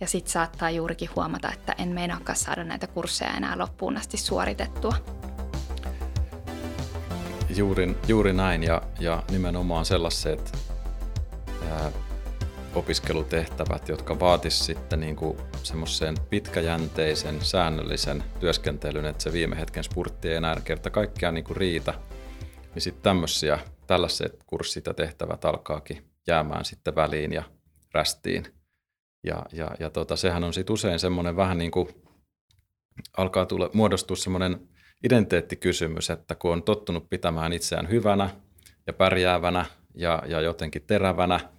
[0.00, 4.94] Ja sitten saattaa juurikin huomata, että en meinaakaan saada näitä kursseja enää loppuun asti suoritettua.
[7.56, 10.58] Juuri, juuri näin ja, ja nimenomaan sellaiset
[11.70, 11.90] ää,
[12.74, 20.28] opiskelutehtävät, jotka vaatisivat sitten niin kuin semmoisen pitkäjänteisen, säännöllisen työskentelyn, että se viime hetken spurtti
[20.28, 21.94] ei enää kerta kaikkiaan niin kuin riitä,
[22.74, 27.42] niin sitten tämmöisiä, tällaiset kurssit ja tehtävät alkaakin jäämään sitten väliin ja
[27.94, 28.44] rästiin.
[29.24, 31.88] Ja, ja, ja tota, sehän on sitten usein semmoinen vähän niin kuin
[33.16, 34.68] alkaa tule, muodostua semmoinen
[35.04, 38.30] identiteettikysymys, että kun on tottunut pitämään itseään hyvänä
[38.86, 41.40] ja pärjäävänä ja, ja jotenkin terävänä–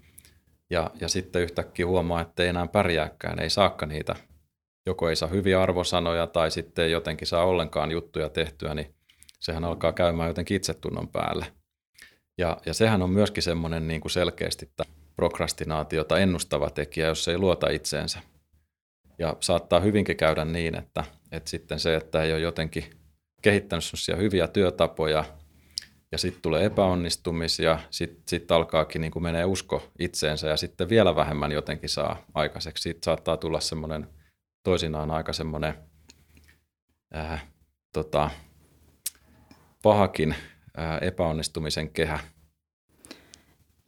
[0.73, 4.15] ja, ja sitten yhtäkkiä huomaa, että ei enää pärjääkään, ei saakka niitä,
[4.86, 8.95] joko ei saa hyviä arvosanoja tai sitten jotenkin saa ollenkaan juttuja tehtyä, niin
[9.39, 11.45] sehän alkaa käymään jotenkin itsetunnon päälle.
[12.38, 14.71] Ja, ja sehän on myöskin semmoinen niin kuin selkeästi
[15.15, 18.19] prokrastinaatiota ennustava tekijä, jos ei luota itseensä.
[19.19, 22.86] Ja saattaa hyvinkin käydä niin, että, että sitten se, että ei ole jotenkin
[23.41, 23.83] kehittänyt
[24.17, 25.25] hyviä työtapoja,
[26.13, 31.15] ja sitten tulee epäonnistumisia, sitten sit alkaakin niin kuin menee usko itseensä ja sitten vielä
[31.15, 32.82] vähemmän jotenkin saa aikaiseksi.
[32.82, 34.08] Sitten saattaa tulla semmoinen
[34.63, 35.73] toisinaan aika semmoinen
[37.15, 37.45] äh,
[37.93, 38.30] tota,
[39.84, 40.36] pahakin
[40.80, 42.19] äh, epäonnistumisen kehä.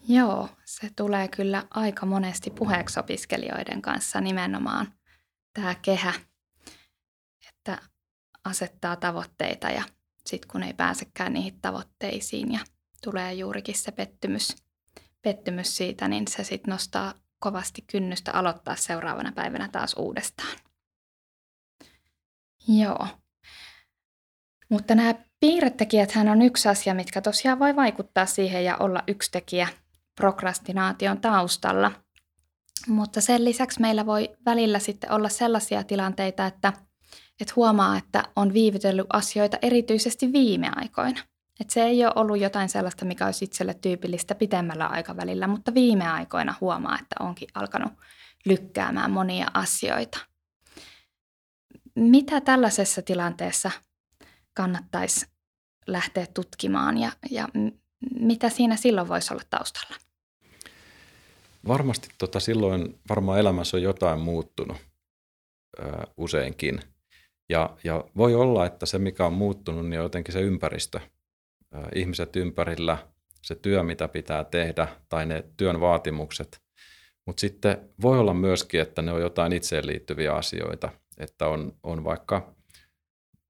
[0.08, 4.88] Joo, se tulee kyllä aika monesti puheeksi opiskelijoiden kanssa nimenomaan
[5.54, 6.14] tämä kehä,
[7.50, 7.78] että
[8.46, 9.84] asettaa tavoitteita ja
[10.26, 12.60] sitten kun ei pääsekään niihin tavoitteisiin ja
[13.04, 14.56] tulee juurikin se pettymys,
[15.22, 20.58] pettymys siitä, niin se sitten nostaa kovasti kynnystä aloittaa seuraavana päivänä taas uudestaan.
[22.68, 23.08] Joo.
[24.70, 29.68] Mutta nämä piirretekijät on yksi asia, mitkä tosiaan voi vaikuttaa siihen ja olla yksi tekijä
[30.16, 31.92] prokrastinaation taustalla.
[32.88, 36.74] Mutta sen lisäksi meillä voi välillä sitten olla sellaisia tilanteita, että,
[37.42, 41.22] että huomaa, että on viivytellyt asioita erityisesti viime aikoina.
[41.60, 46.08] Että se ei ole ollut jotain sellaista, mikä olisi itselle tyypillistä pitemmällä aikavälillä, mutta viime
[46.08, 47.94] aikoina huomaa, että onkin alkanut
[48.46, 50.20] lykkäämään monia asioita.
[51.96, 53.72] Mitä tällaisessa tilanteessa
[54.54, 55.26] kannattaisi
[55.88, 57.50] lähteä tutkimaan ja, ja
[58.20, 59.96] mitä siinä silloin voisi olla taustalla?
[61.68, 64.78] Varmasti tota, silloin varmaan elämässä on jotain muuttunut
[65.80, 65.84] ö,
[66.18, 66.82] useinkin.
[67.50, 71.00] Ja, ja voi olla, että se mikä on muuttunut, niin on jotenkin se ympäristö.
[71.96, 72.98] Ihmiset ympärillä,
[73.42, 76.62] se työ mitä pitää tehdä tai ne työn vaatimukset.
[77.26, 80.90] Mutta sitten voi olla myöskin, että ne on jotain itseen liittyviä asioita.
[81.18, 82.56] Että on, on vaikka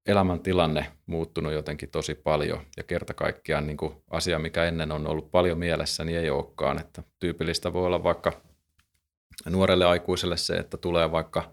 [0.06, 3.76] elämäntilanne muuttunut jotenkin tosi paljon ja kerta kaikkiaan niin
[4.10, 6.80] asia, mikä ennen on ollut paljon mielessä, niin ei olekaan.
[6.80, 8.32] Että tyypillistä voi olla vaikka
[9.50, 11.52] nuorelle aikuiselle se, että tulee vaikka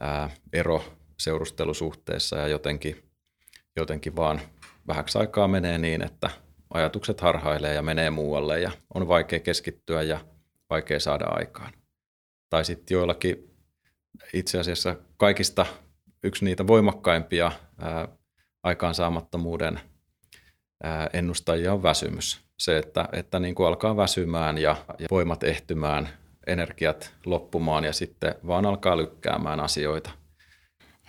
[0.00, 3.02] ää, ero seurustelusuhteessa ja jotenkin,
[3.76, 4.40] jotenkin vaan
[4.86, 6.30] vähäksi aikaa menee niin, että
[6.74, 10.20] ajatukset harhailee ja menee muualle ja on vaikea keskittyä ja
[10.70, 11.72] vaikea saada aikaan.
[12.50, 13.50] Tai sitten joillakin
[14.32, 15.66] itse asiassa kaikista
[16.22, 18.08] yksi niitä voimakkaimpia ää,
[18.62, 19.80] aikaansaamattomuuden
[20.82, 22.40] ää, ennustajia on väsymys.
[22.58, 26.08] Se, että, että niin kuin alkaa väsymään ja, ja voimat ehtymään,
[26.46, 30.10] energiat loppumaan ja sitten vaan alkaa lykkäämään asioita.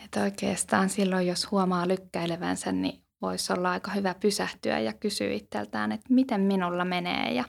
[0.10, 5.92] Että oikeastaan silloin, jos huomaa lykkäilevänsä, niin voisi olla aika hyvä pysähtyä ja kysyä itseltään,
[5.92, 7.44] että miten minulla menee ja,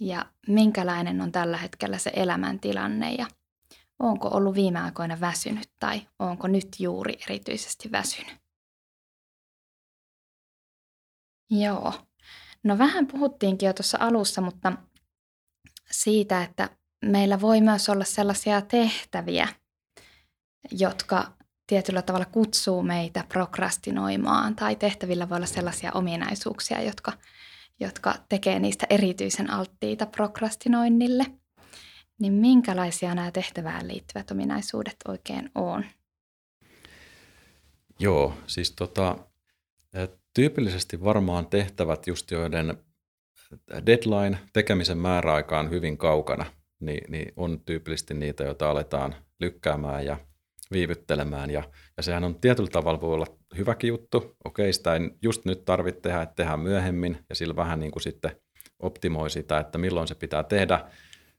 [0.00, 3.26] ja minkälainen on tällä hetkellä se elämäntilanne ja
[3.98, 8.36] onko ollut viime aikoina väsynyt tai onko nyt juuri erityisesti väsynyt.
[11.50, 11.94] Joo.
[12.64, 14.72] No vähän puhuttiinkin jo tuossa alussa, mutta
[15.90, 16.70] siitä, että
[17.04, 19.48] meillä voi myös olla sellaisia tehtäviä,
[20.70, 21.37] jotka
[21.68, 27.12] tietyllä tavalla kutsuu meitä prokrastinoimaan, tai tehtävillä voi olla sellaisia ominaisuuksia, jotka,
[27.80, 31.26] jotka tekee niistä erityisen alttiita prokrastinoinnille–
[32.18, 35.84] niin minkälaisia nämä tehtävään liittyvät ominaisuudet oikein on?
[37.98, 39.18] Joo, siis tota,
[40.34, 42.78] tyypillisesti varmaan tehtävät just joiden
[43.86, 46.46] deadline, tekemisen määräaika on hyvin kaukana,
[46.80, 50.16] niin, niin on tyypillisesti niitä, joita aletaan lykkäämään ja
[50.72, 51.50] viivyttelemään.
[51.50, 51.62] Ja,
[51.96, 53.26] ja sehän on tietyllä tavalla voi olla
[53.56, 54.36] hyväkin juttu.
[54.44, 58.02] Okei, sitä ei just nyt tarvitse tehdä, että tehdään myöhemmin ja sillä vähän niin kuin
[58.02, 58.40] sitten
[58.78, 60.80] optimoi sitä, että milloin se pitää tehdä.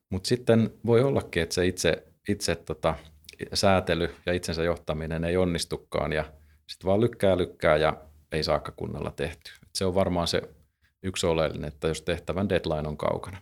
[0.09, 2.95] Mutta sitten voi ollakin, että se itse, itse tota,
[3.53, 6.23] säätely ja itsensä johtaminen ei onnistukaan ja
[6.67, 7.97] sitten vaan lykkää lykkää ja
[8.31, 9.51] ei saakka kunnolla tehty.
[9.63, 10.41] Et se on varmaan se
[11.03, 13.37] yksi oleellinen, että jos tehtävän deadline on kaukana.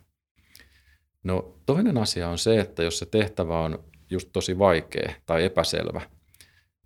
[1.22, 6.00] No toinen asia on se, että jos se tehtävä on just tosi vaikea tai epäselvä,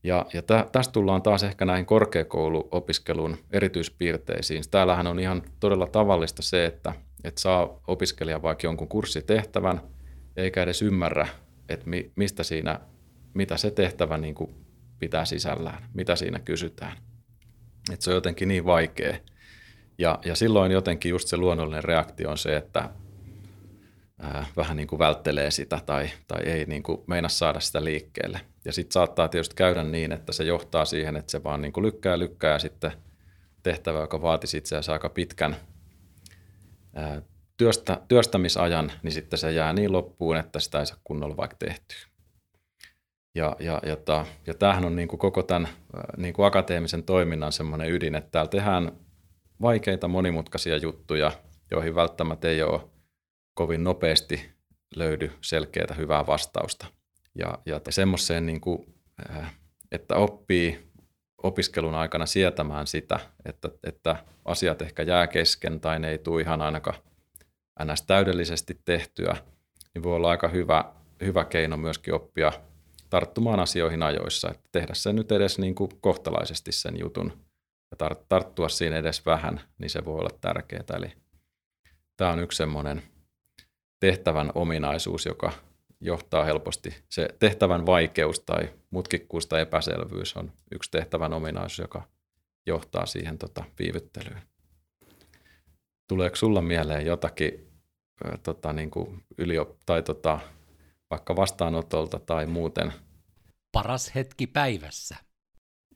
[0.04, 4.64] ja, ja tä, tästä tullaan taas ehkä näihin korkeakouluopiskelun erityispiirteisiin.
[4.70, 6.92] Täällähän on ihan todella tavallista se, että
[7.24, 9.80] että saa opiskelija vaikka jonkun kurssitehtävän,
[10.36, 11.28] eikä edes ymmärrä,
[11.68, 12.80] että mi, mistä siinä,
[13.34, 14.54] mitä se tehtävä niin kuin
[14.98, 16.92] pitää sisällään, mitä siinä kysytään.
[17.92, 19.16] Että se on jotenkin niin vaikea.
[19.98, 22.90] Ja, ja silloin jotenkin just se luonnollinen reaktio on se, että
[24.22, 28.40] ää, vähän niin kuin välttelee sitä tai, tai ei niin kuin meina saada sitä liikkeelle.
[28.64, 31.86] Ja sitten saattaa tietysti käydä niin, että se johtaa siihen, että se vaan niin kuin
[31.86, 32.92] lykkää lykkää ja sitten
[33.62, 35.56] tehtävä, joka vaatisi itse asiassa aika pitkän
[37.56, 41.98] työstä, työstämisajan, niin sitten se jää niin loppuun, että sitä ei saa kunnolla vaikka tehtyä.
[43.34, 45.68] Ja, ja, ja, ta, ja tämähän on niin kuin koko tämän
[46.16, 48.92] niin kuin akateemisen toiminnan semmoinen ydin, että täällä tehdään
[49.62, 51.32] vaikeita monimutkaisia juttuja,
[51.70, 52.91] joihin välttämättä ei ole
[53.54, 54.50] kovin nopeasti
[54.96, 56.86] löydy selkeää hyvää vastausta.
[57.34, 58.94] Ja, ja semmoiseen, niin kuin,
[59.92, 60.92] että oppii
[61.42, 66.62] opiskelun aikana sietämään sitä, että, että asiat ehkä jää kesken tai ne ei tule ihan
[66.62, 66.98] ainakaan
[67.84, 68.02] ns.
[68.02, 69.36] täydellisesti tehtyä,
[69.94, 70.84] niin voi olla aika hyvä,
[71.24, 72.52] hyvä keino myöskin oppia
[73.10, 77.32] tarttumaan asioihin ajoissa, että tehdä sen nyt edes niin kuin kohtalaisesti sen jutun
[77.90, 80.84] ja tarttua siinä edes vähän, niin se voi olla tärkeää.
[80.96, 81.12] Eli
[82.16, 83.02] tämä on yksi semmoinen
[84.02, 85.52] tehtävän ominaisuus, joka,
[86.00, 86.94] johtaa helposti.
[87.08, 92.02] Se tehtävän vaikeus tai mutkikkuus tai epäselvyys on yksi tehtävän ominaisuus, joka
[92.66, 94.42] johtaa siihen tota, viivyttelyyn.
[96.08, 97.68] Tuleeko sulla mieleen jotakin
[98.42, 100.38] tota, niin kuin yliop- tai tota,
[101.10, 102.92] vaikka vastaanotolta tai muuten?
[103.72, 105.16] Paras hetki päivässä.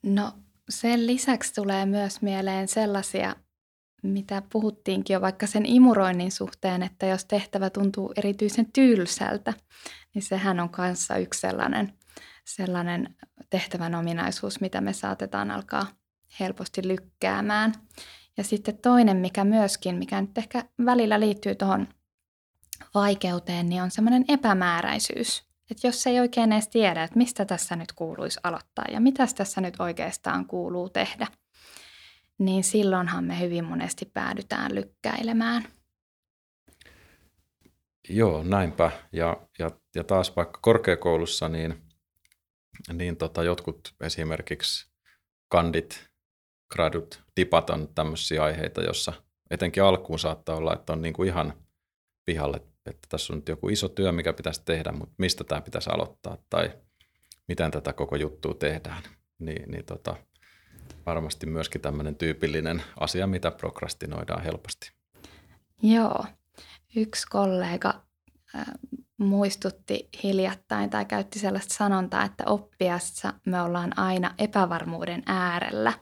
[0.02, 0.32] No
[0.68, 3.36] sen lisäksi tulee myös mieleen sellaisia,
[4.02, 9.54] mitä puhuttiinkin jo vaikka sen imuroinnin suhteen, että jos tehtävä tuntuu erityisen tylsältä,
[10.14, 11.92] niin sehän on kanssa yksi sellainen,
[12.44, 13.14] sellainen
[13.50, 15.86] tehtävän ominaisuus, mitä me saatetaan alkaa
[16.40, 17.72] helposti lykkäämään.
[18.36, 21.88] Ja sitten toinen, mikä myöskin, mikä nyt ehkä välillä liittyy tuohon
[22.94, 25.46] vaikeuteen, niin on semmoinen epämääräisyys.
[25.70, 29.60] Että jos ei oikein edes tiedä, että mistä tässä nyt kuuluisi aloittaa ja mitä tässä
[29.60, 31.26] nyt oikeastaan kuuluu tehdä,
[32.38, 35.68] niin silloinhan me hyvin monesti päädytään lykkäilemään.
[38.08, 38.90] Joo, näinpä.
[39.12, 41.82] Ja, ja, ja taas vaikka korkeakoulussa, niin,
[42.92, 44.90] niin tota, jotkut esimerkiksi
[45.48, 46.10] kandit,
[46.72, 49.12] gradut, tipat on tämmöisiä aiheita, jossa
[49.50, 51.54] etenkin alkuun saattaa olla, että on niin kuin ihan
[52.24, 55.90] pihalle että tässä on nyt joku iso työ, mikä pitäisi tehdä, mutta mistä tämä pitäisi
[55.90, 56.70] aloittaa tai
[57.48, 59.02] miten tätä koko juttua tehdään.
[59.38, 60.16] Niin, niin tota,
[61.06, 64.90] varmasti myöskin tämmöinen tyypillinen asia, mitä prokrastinoidaan helposti.
[65.82, 66.24] Joo.
[66.96, 67.94] Yksi kollega
[69.16, 75.92] muistutti hiljattain tai käytti sellaista sanontaa, että oppiassa me ollaan aina epävarmuuden äärellä.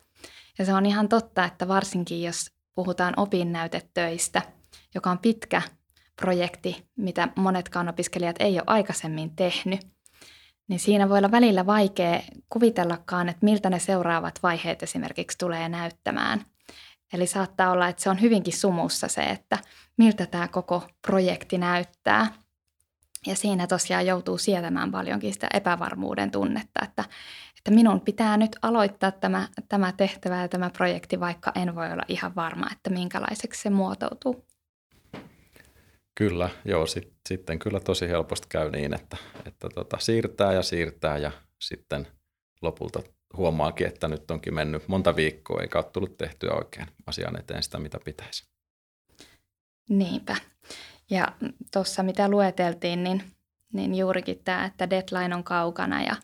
[0.58, 4.42] Ja se on ihan totta, että varsinkin jos puhutaan opinnäytetöistä,
[4.94, 5.62] joka on pitkä
[6.16, 9.93] projekti, mitä monetkaan opiskelijat ei ole aikaisemmin tehnyt,
[10.68, 16.44] niin siinä voi olla välillä vaikea kuvitellakaan, että miltä ne seuraavat vaiheet esimerkiksi tulee näyttämään.
[17.12, 19.58] Eli saattaa olla, että se on hyvinkin sumussa se, että
[19.96, 22.26] miltä tämä koko projekti näyttää.
[23.26, 27.04] Ja siinä tosiaan joutuu sietämään paljonkin sitä epävarmuuden tunnetta, että,
[27.58, 32.02] että minun pitää nyt aloittaa tämä, tämä tehtävä ja tämä projekti, vaikka en voi olla
[32.08, 34.44] ihan varma, että minkälaiseksi se muotoutuu.
[36.14, 41.18] Kyllä, joo, sit, sitten kyllä tosi helposti käy niin, että, että tota, siirtää ja siirtää
[41.18, 42.06] ja sitten
[42.62, 43.02] lopulta
[43.36, 47.78] huomaakin, että nyt onkin mennyt monta viikkoa eikä ole tullut tehtyä oikein asian eteen sitä,
[47.78, 48.48] mitä pitäisi.
[49.88, 50.36] Niinpä.
[51.10, 51.32] Ja
[51.72, 53.22] tuossa mitä lueteltiin, niin,
[53.72, 56.16] niin juurikin tämä, että deadline on kaukana ja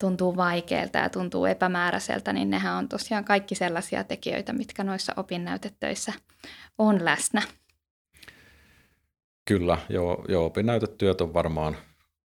[0.00, 6.12] tuntuu vaikealta ja tuntuu epämääräiseltä, niin nehän on tosiaan kaikki sellaisia tekijöitä, mitkä noissa opinnäytetöissä
[6.78, 7.42] on läsnä.
[9.44, 11.76] Kyllä, joo, joo opinnäytetyöt on varmaan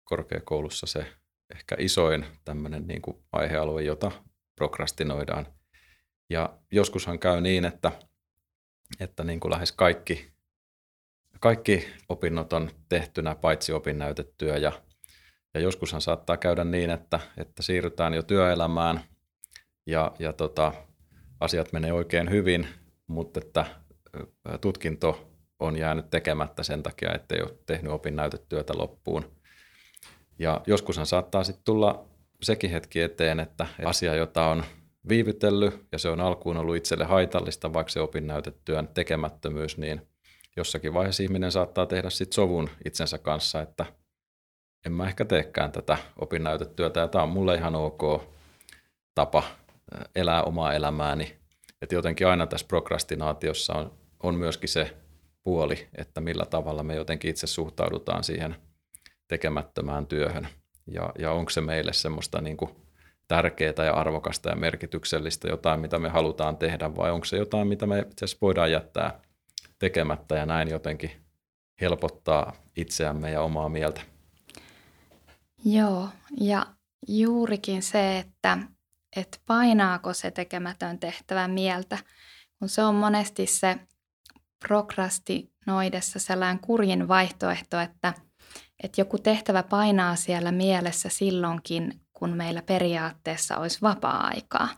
[0.04, 1.06] korkeakoulussa se
[1.56, 4.12] ehkä isoin tämmöinen niin kuin aihealue, jota
[4.56, 5.48] prokrastinoidaan.
[6.30, 7.92] Ja joskushan käy niin, että,
[9.00, 10.32] että niin kuin lähes kaikki,
[11.40, 14.72] kaikki opinnot on tehtynä paitsi opinnäytetyö ja,
[15.54, 19.04] ja joskushan saattaa käydä niin, että, että siirrytään jo työelämään
[19.86, 20.74] ja, ja tota,
[21.40, 22.68] asiat menee oikein hyvin,
[23.08, 23.66] mutta että
[24.62, 29.32] tutkinto on jäänyt tekemättä sen takia, ettei ole tehnyt opinnäytetyötä loppuun.
[30.40, 32.06] Ja joskushan saattaa sitten tulla
[32.42, 34.64] sekin hetki eteen, että asia, jota on
[35.10, 40.02] viivytellyt ja se on alkuun ollut itselle haitallista, vaikka se opinnäytetyön tekemättömyys, niin
[40.58, 43.86] jossakin vaiheessa ihminen saattaa tehdä sitten sovun itsensä kanssa, että
[44.86, 48.02] en mä ehkä teekään tätä opinnäytetyötä ja tämä on mulle ihan ok
[49.16, 49.44] tapa
[50.16, 51.36] elää omaa elämääni.
[51.82, 53.92] Että jotenkin aina tässä prokrastinaatiossa on,
[54.24, 54.98] on myöskin se
[55.46, 58.56] puoli, että millä tavalla me jotenkin itse suhtaudutaan siihen
[59.28, 60.48] tekemättömään työhön.
[60.88, 62.72] Ja, ja onko se meille semmoista niin kuin
[63.28, 67.88] tärkeää ja arvokasta ja merkityksellistä, jotain, mitä me halutaan tehdä, vai onko se jotain, mitä
[67.88, 69.20] me itse asiassa voidaan jättää
[69.80, 71.12] tekemättä ja näin jotenkin
[71.82, 74.02] helpottaa itseämme ja omaa mieltä.
[75.66, 76.66] Joo, ja
[77.08, 78.58] juurikin se, että,
[79.16, 81.98] että painaako se tekemätön tehtävä mieltä,
[82.60, 83.80] kun se on monesti se
[84.60, 88.14] prokrastinoidessa sellainen kurjin vaihtoehto, että,
[88.84, 94.70] että joku tehtävä painaa siellä mielessä silloinkin, kun meillä periaatteessa olisi vapaa-aikaa.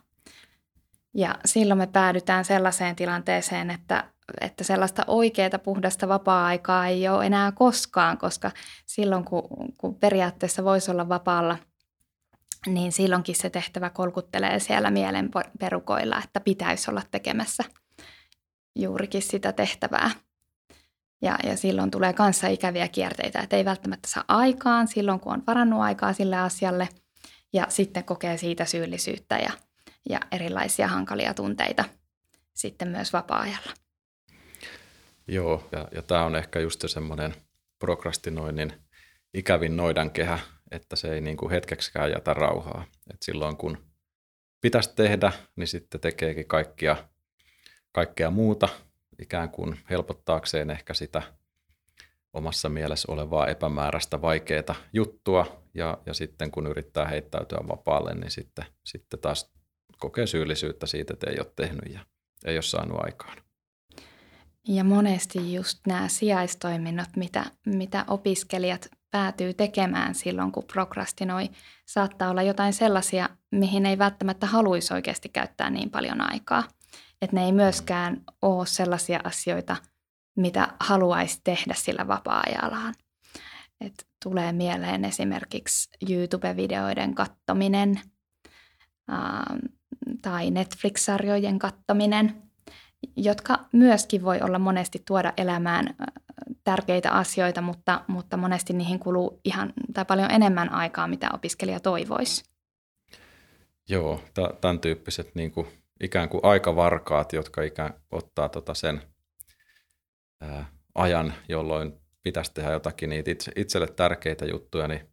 [1.14, 4.04] Ja silloin me päädytään sellaiseen tilanteeseen, että,
[4.41, 8.51] että sellaista oikeaa puhdasta vapaa-aikaa ei ole enää koskaan, koska
[8.86, 9.43] silloin kun,
[9.78, 11.58] kun periaatteessa voisi olla vapaalla,
[12.68, 15.30] niin silloinkin se tehtävä kolkuttelee siellä mielen
[15.60, 17.64] perukoilla, että pitäisi olla tekemässä–
[18.82, 20.11] juurikin sitä tehtävää.
[21.21, 25.43] Ja, ja silloin tulee kanssa ikäviä kierteitä, että ei välttämättä saa aikaan silloin, kun on
[25.47, 26.89] varannut aikaa sille asialle.
[27.53, 29.51] Ja sitten kokee siitä syyllisyyttä ja,
[30.09, 31.84] ja erilaisia hankalia tunteita
[32.53, 33.73] sitten myös vapaa-ajalla.
[35.28, 37.36] Joo, ja, ja tämä on ehkä just semmoinen
[37.80, 38.73] prokrastinoinnin
[39.34, 40.39] ikävin noidankehä,
[40.71, 42.86] että se ei niin kuin hetkeksikään jätä rauhaa.
[43.13, 43.78] Et silloin kun
[44.61, 46.97] pitäisi tehdä, niin sitten tekeekin kaikkia,
[47.92, 48.70] kaikkea muuta
[49.22, 51.22] ikään kuin helpottaakseen ehkä sitä
[52.34, 58.66] omassa mielessä olevaa epämääräistä vaikeaa juttua ja, ja sitten kun yrittää heittäytyä vapaalle, niin sitten,
[58.84, 59.52] sitten taas
[60.00, 62.00] kokee syyllisyyttä siitä, että ei ole tehnyt ja
[62.46, 63.38] ei ole saanut aikaan.
[64.68, 71.50] Ja monesti just nämä sijaistoiminnot, mitä, mitä opiskelijat päätyy tekemään silloin, kun prokrastinoi,
[71.86, 76.64] saattaa olla jotain sellaisia, mihin ei välttämättä haluaisi oikeasti käyttää niin paljon aikaa.
[77.22, 79.76] Että ne ei myöskään ole sellaisia asioita,
[80.36, 82.93] mitä haluaisi tehdä sillä vapaa-ajallaan.
[83.82, 88.01] Et tulee mieleen esimerkiksi YouTube-videoiden kattominen
[89.11, 89.57] ähm,
[90.22, 92.41] tai Netflix-sarjojen kattominen,
[93.15, 95.95] jotka myöskin voi olla monesti tuoda elämään
[96.63, 102.43] tärkeitä asioita, mutta, mutta monesti niihin kuluu ihan tai paljon enemmän aikaa, mitä opiskelija toivoisi.
[103.89, 104.22] Joo,
[104.61, 105.68] tämän tyyppiset niin kuin,
[106.04, 109.02] ikään kuin aikavarkaat, jotka ikään ottaa tota sen
[110.41, 111.93] ää, ajan, jolloin
[112.24, 115.10] pitäisi tehdä jotakin niitä itse, itselle tärkeitä juttuja, niin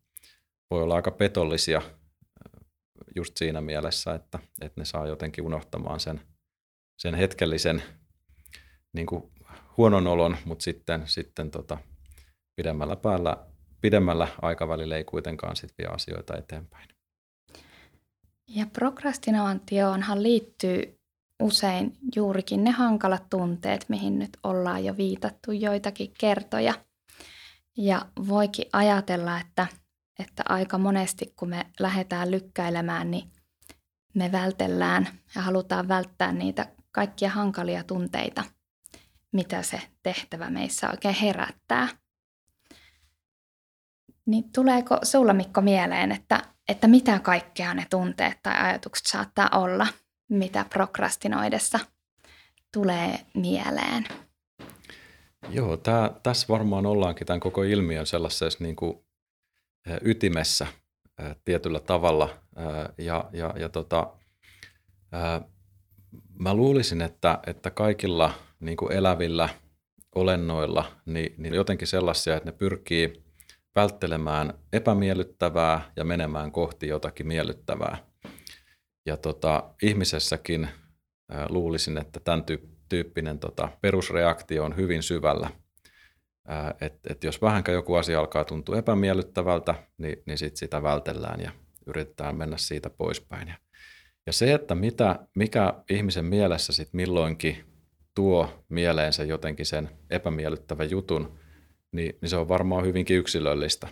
[0.70, 1.82] voi olla aika petollisia
[3.16, 6.20] just siinä mielessä, että, että ne saa jotenkin unohtamaan sen,
[6.97, 7.82] sen hetkellisen
[8.93, 9.32] niin kuin
[9.76, 11.78] huonon olon, mutta sitten, sitten tota,
[12.57, 13.37] pidemmällä päällä,
[13.80, 16.93] pidemmällä aikavälillä ei kuitenkaan sit vie asioita eteenpäin.
[18.49, 20.99] Ja prokrastinointioonhan liittyy
[21.42, 26.74] usein juurikin ne hankalat tunteet, mihin nyt ollaan jo viitattu joitakin kertoja.
[27.76, 29.66] Ja voikin ajatella, että,
[30.18, 33.30] että aika monesti kun me lähdetään lykkäilemään, niin
[34.14, 38.45] me vältellään ja halutaan välttää niitä kaikkia hankalia tunteita,
[39.32, 41.88] mitä se tehtävä meissä oikein herättää.
[44.27, 49.87] Niin tuleeko sulla Mikko mieleen, että, että mitä kaikkea ne tunteet tai ajatukset saattaa olla,
[50.29, 51.79] mitä prokrastinoidessa
[52.72, 54.05] tulee mieleen?
[55.49, 58.99] Joo, tää, tässä varmaan ollaankin tämän koko ilmiön sellaisessa niin kuin
[60.03, 60.66] ytimessä
[61.45, 62.29] tietyllä tavalla.
[62.99, 64.12] Ja, ja, ja tota,
[66.39, 69.49] mä luulisin, että, että kaikilla niin kuin elävillä
[70.14, 73.24] olennoilla niin, niin jotenkin sellaisia, että ne pyrkii
[73.75, 77.97] välttelemään epämiellyttävää ja menemään kohti jotakin miellyttävää.
[79.07, 80.68] Ja tota, ihmisessäkin
[81.31, 82.45] ää, luulisin, että tämän
[82.89, 85.51] tyyppinen tota, perusreaktio on hyvin syvällä.
[86.81, 91.51] Että et jos vähänkään joku asia alkaa tuntua epämiellyttävältä, niin, niin sit sitä vältellään ja
[91.87, 93.49] yritetään mennä siitä poispäin.
[93.49, 93.55] Ja,
[94.27, 97.64] ja se, että mitä, mikä ihmisen mielessä sitten milloinkin
[98.14, 101.39] tuo mieleensä jotenkin sen epämiellyttävän jutun,
[101.95, 103.88] niin, niin se on varmaan hyvinkin yksilöllistä,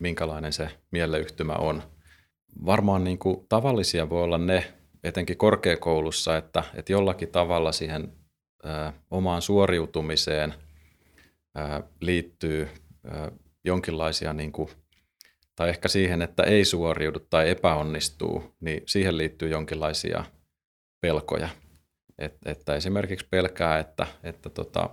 [0.00, 1.82] minkälainen se mieleyhtymä on.
[2.66, 4.72] Varmaan niin kuin tavallisia voi olla ne,
[5.04, 8.12] etenkin korkeakoulussa, että, että jollakin tavalla siihen
[8.66, 10.54] ä, omaan suoriutumiseen
[11.58, 12.68] ä, liittyy
[13.14, 13.32] ä,
[13.64, 14.68] jonkinlaisia, niin kuin,
[15.56, 20.24] tai ehkä siihen, että ei suoriudu tai epäonnistuu, niin siihen liittyy jonkinlaisia
[21.00, 21.48] pelkoja.
[22.18, 24.90] Et, että esimerkiksi pelkää, että, että tota,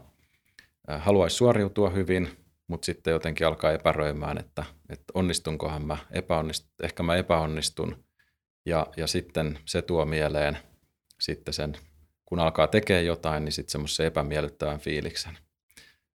[0.98, 2.30] haluaisi suoriutua hyvin,
[2.68, 8.04] mutta sitten jotenkin alkaa epäröimään, että, että onnistunkohan mä, epäonnist, ehkä mä epäonnistun.
[8.66, 10.58] Ja, ja sitten se tuo mieleen
[11.20, 11.78] sitten sen,
[12.26, 15.38] kun alkaa tekemään jotain, niin sitten semmoisen epämiellyttävän fiiliksen.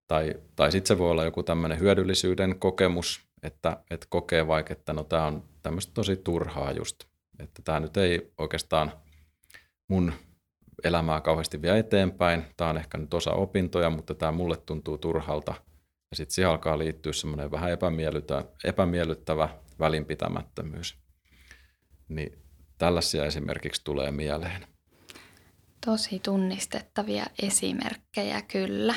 [0.07, 4.93] Tai, tai sitten se voi olla joku tämmöinen hyödyllisyyden kokemus, että, että kokee vaikka, että
[4.93, 7.03] no tämä on tämmöistä tosi turhaa just,
[7.39, 8.91] että tämä nyt ei oikeastaan
[9.87, 10.13] mun
[10.83, 12.45] elämää kauheasti vie eteenpäin.
[12.57, 15.53] Tämä on ehkä nyt osa opintoja, mutta tämä mulle tuntuu turhalta.
[16.11, 17.71] Ja sitten siihen alkaa liittyä semmoinen vähän
[18.63, 19.49] epämiellyttävä
[19.79, 20.97] välinpitämättömyys.
[22.09, 22.39] Niin
[22.77, 24.67] tällaisia esimerkiksi tulee mieleen.
[25.85, 28.95] Tosi tunnistettavia esimerkkejä kyllä.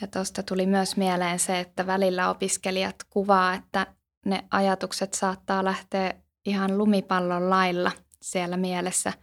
[0.00, 3.86] Ja tuosta tuli myös mieleen se, että välillä opiskelijat kuvaa, että
[4.26, 6.14] ne ajatukset saattaa lähteä
[6.46, 9.12] ihan lumipallon lailla siellä mielessä–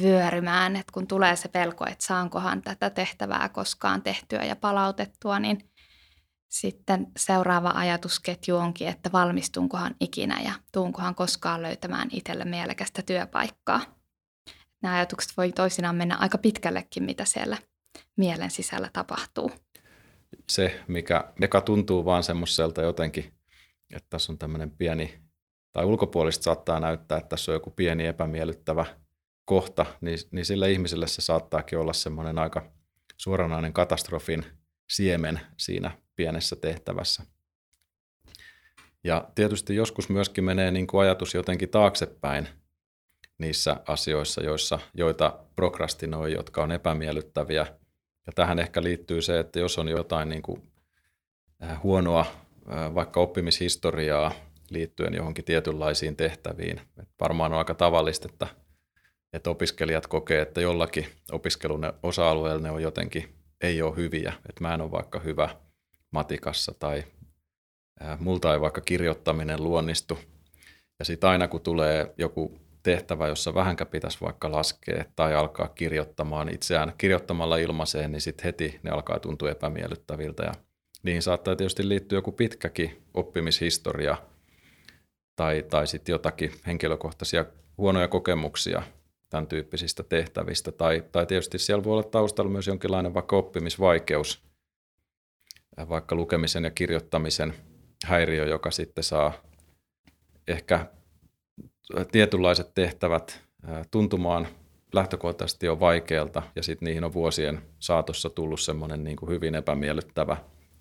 [0.00, 5.70] vyörymään, että kun tulee se pelko, että saankohan tätä tehtävää koskaan tehtyä ja palautettua, niin
[6.48, 13.80] sitten seuraava ajatusketju onkin, että valmistunkohan ikinä ja tuunkohan koskaan löytämään itselle mielekästä työpaikkaa.
[14.82, 17.56] Nämä ajatukset voi toisinaan mennä aika pitkällekin, mitä siellä
[18.16, 19.50] mielen sisällä tapahtuu.
[20.48, 23.32] Se, mikä, mikä tuntuu vaan semmoiselta jotenkin,
[23.94, 25.20] että tässä on tämmöinen pieni,
[25.72, 28.86] tai ulkopuolista saattaa näyttää, että tässä on joku pieni epämiellyttävä–
[29.44, 32.72] kohta, niin, niin sillä ihmiselle se saattaakin olla semmoinen aika
[33.16, 34.44] suoranainen katastrofin
[34.90, 37.22] siemen siinä pienessä tehtävässä.
[39.04, 42.48] Ja tietysti joskus myöskin menee niin kuin ajatus jotenkin taaksepäin
[43.38, 47.66] niissä asioissa, joissa, joita prokrastinoi, jotka on epämiellyttäviä.
[48.26, 50.62] Ja tähän ehkä liittyy se, että jos on jotain niin kuin
[51.62, 54.32] äh, huonoa äh, vaikka oppimishistoriaa
[54.70, 56.80] liittyen johonkin tietynlaisiin tehtäviin.
[56.98, 58.46] Et varmaan on aika tavallista, että,
[59.32, 64.32] että opiskelijat kokee, että jollakin opiskelun osa-alueella ne on jotenkin ei ole hyviä.
[64.48, 65.56] Että mä en ole vaikka hyvä
[66.10, 67.04] matikassa tai
[68.18, 70.18] multa ei vaikka kirjoittaminen luonnistu.
[70.98, 76.48] Ja sitten aina kun tulee joku tehtävä, jossa vähänkä pitäisi vaikka laskea tai alkaa kirjoittamaan
[76.48, 80.42] itseään kirjoittamalla ilmaiseen, niin sitten heti ne alkaa tuntua epämiellyttäviltä.
[80.42, 80.52] Ja
[81.02, 84.16] niihin saattaa tietysti liittyä joku pitkäkin oppimishistoria
[85.36, 87.44] tai, tai sitten jotakin henkilökohtaisia
[87.78, 88.82] huonoja kokemuksia
[89.32, 90.72] tämän tyyppisistä tehtävistä.
[90.72, 94.42] Tai, tai tietysti siellä voi olla taustalla myös jonkinlainen vaikka oppimisvaikeus,
[95.88, 97.54] vaikka lukemisen ja kirjoittamisen
[98.04, 99.32] häiriö, joka sitten saa
[100.48, 100.86] ehkä
[102.12, 103.42] tietynlaiset tehtävät
[103.90, 104.48] tuntumaan
[104.92, 106.42] lähtökohtaisesti jo vaikealta.
[106.56, 110.36] Ja sitten niihin on vuosien saatossa tullut semmoinen niin kuin hyvin epämiellyttävä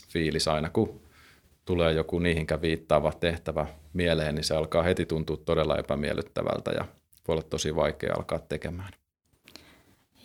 [0.10, 0.48] fiilis.
[0.48, 1.02] Aina, kun
[1.66, 6.72] tulee joku niihinkä viittaava tehtävä mieleen, niin se alkaa heti tuntua todella epämiellyttävältä.
[6.72, 6.86] Ja
[7.28, 8.94] voi olla tosi vaikea alkaa tekemään.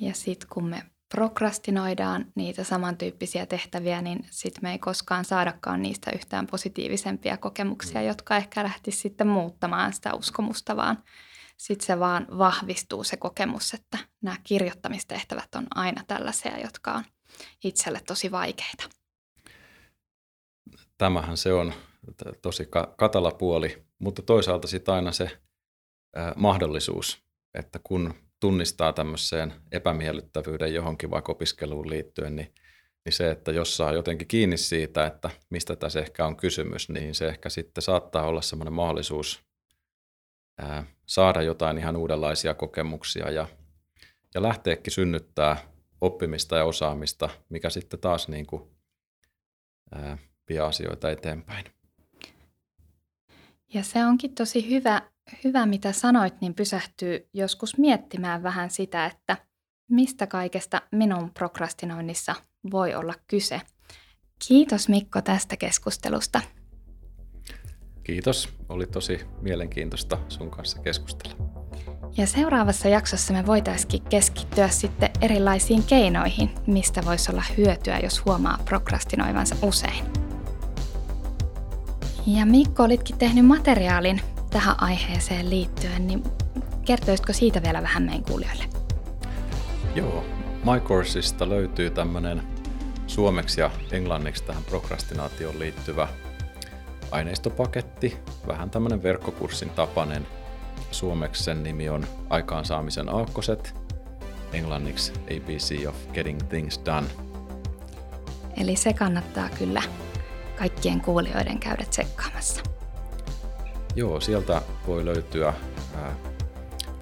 [0.00, 6.10] Ja sitten kun me prokrastinoidaan niitä samantyyppisiä tehtäviä, niin sitten me ei koskaan saadakaan niistä
[6.14, 8.06] yhtään positiivisempia kokemuksia, mm.
[8.06, 11.02] jotka ehkä lähtisivät sitten muuttamaan sitä uskomusta, vaan
[11.56, 17.04] sitten se vaan vahvistuu se kokemus, että nämä kirjoittamistehtävät on aina tällaisia, jotka on
[17.64, 18.88] itselle tosi vaikeita.
[20.98, 21.72] Tämähän se on
[22.42, 25.38] tosi katala puoli, mutta toisaalta sitten aina se
[26.36, 27.22] mahdollisuus,
[27.54, 32.54] että kun tunnistaa tämmöiseen epämiellyttävyyden johonkin vaikka opiskeluun liittyen, niin,
[33.04, 37.14] niin se, että jos saa jotenkin kiinni siitä, että mistä tässä ehkä on kysymys, niin
[37.14, 39.42] se ehkä sitten saattaa olla semmoinen mahdollisuus
[40.58, 43.48] ää, saada jotain ihan uudenlaisia kokemuksia ja,
[44.34, 45.56] ja lähteekin synnyttää
[46.00, 48.62] oppimista ja osaamista, mikä sitten taas niin kuin,
[49.92, 51.64] ää, vie asioita eteenpäin.
[53.74, 55.02] Ja se onkin tosi hyvä
[55.44, 59.36] hyvä, mitä sanoit, niin pysähtyy joskus miettimään vähän sitä, että
[59.90, 62.34] mistä kaikesta minun prokrastinoinnissa
[62.70, 63.60] voi olla kyse.
[64.48, 66.40] Kiitos Mikko tästä keskustelusta.
[68.04, 68.48] Kiitos.
[68.68, 71.36] Oli tosi mielenkiintoista sun kanssa keskustella.
[72.16, 78.58] Ja seuraavassa jaksossa me voitaisiin keskittyä sitten erilaisiin keinoihin, mistä voisi olla hyötyä, jos huomaa
[78.64, 80.04] prokrastinoivansa usein.
[82.26, 84.20] Ja Mikko, olitkin tehnyt materiaalin
[84.56, 86.22] tähän aiheeseen liittyen, niin
[86.84, 88.64] kertoisitko siitä vielä vähän meidän kuulijoille?
[89.94, 90.24] Joo,
[90.64, 92.42] MyCoursista löytyy tämmöinen
[93.06, 96.08] suomeksi ja englanniksi tähän prokrastinaatioon liittyvä
[97.10, 100.26] aineistopaketti, vähän tämmöinen verkkokurssin tapainen.
[100.90, 103.74] Suomeksi sen nimi on Aikaansaamisen aakkoset,
[104.52, 107.06] englanniksi ABC of Getting Things Done.
[108.56, 109.82] Eli se kannattaa kyllä
[110.58, 112.75] kaikkien kuulijoiden käydä tsekkaamassa.
[113.96, 115.54] Joo, sieltä voi löytyä
[115.96, 116.14] ää,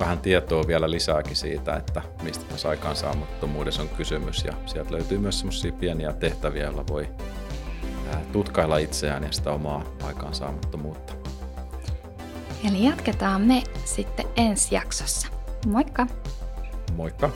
[0.01, 4.45] vähän tietoa vielä lisääkin siitä, että mistä tässä aikaansaamattomuudessa on kysymys.
[4.45, 7.09] Ja sieltä löytyy myös semmoisia pieniä tehtäviä, joilla voi
[8.13, 11.15] ää, tutkailla itseään ja sitä omaa aikaansaamattomuutta.
[12.69, 15.29] Eli jatketaan me sitten ensi jaksossa.
[15.67, 16.07] Moikka!
[16.97, 17.31] Moikka!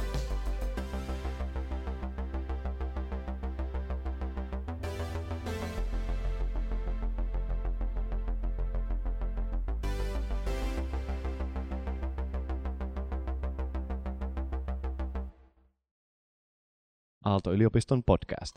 [17.28, 18.54] Aalto-yliopiston podcast.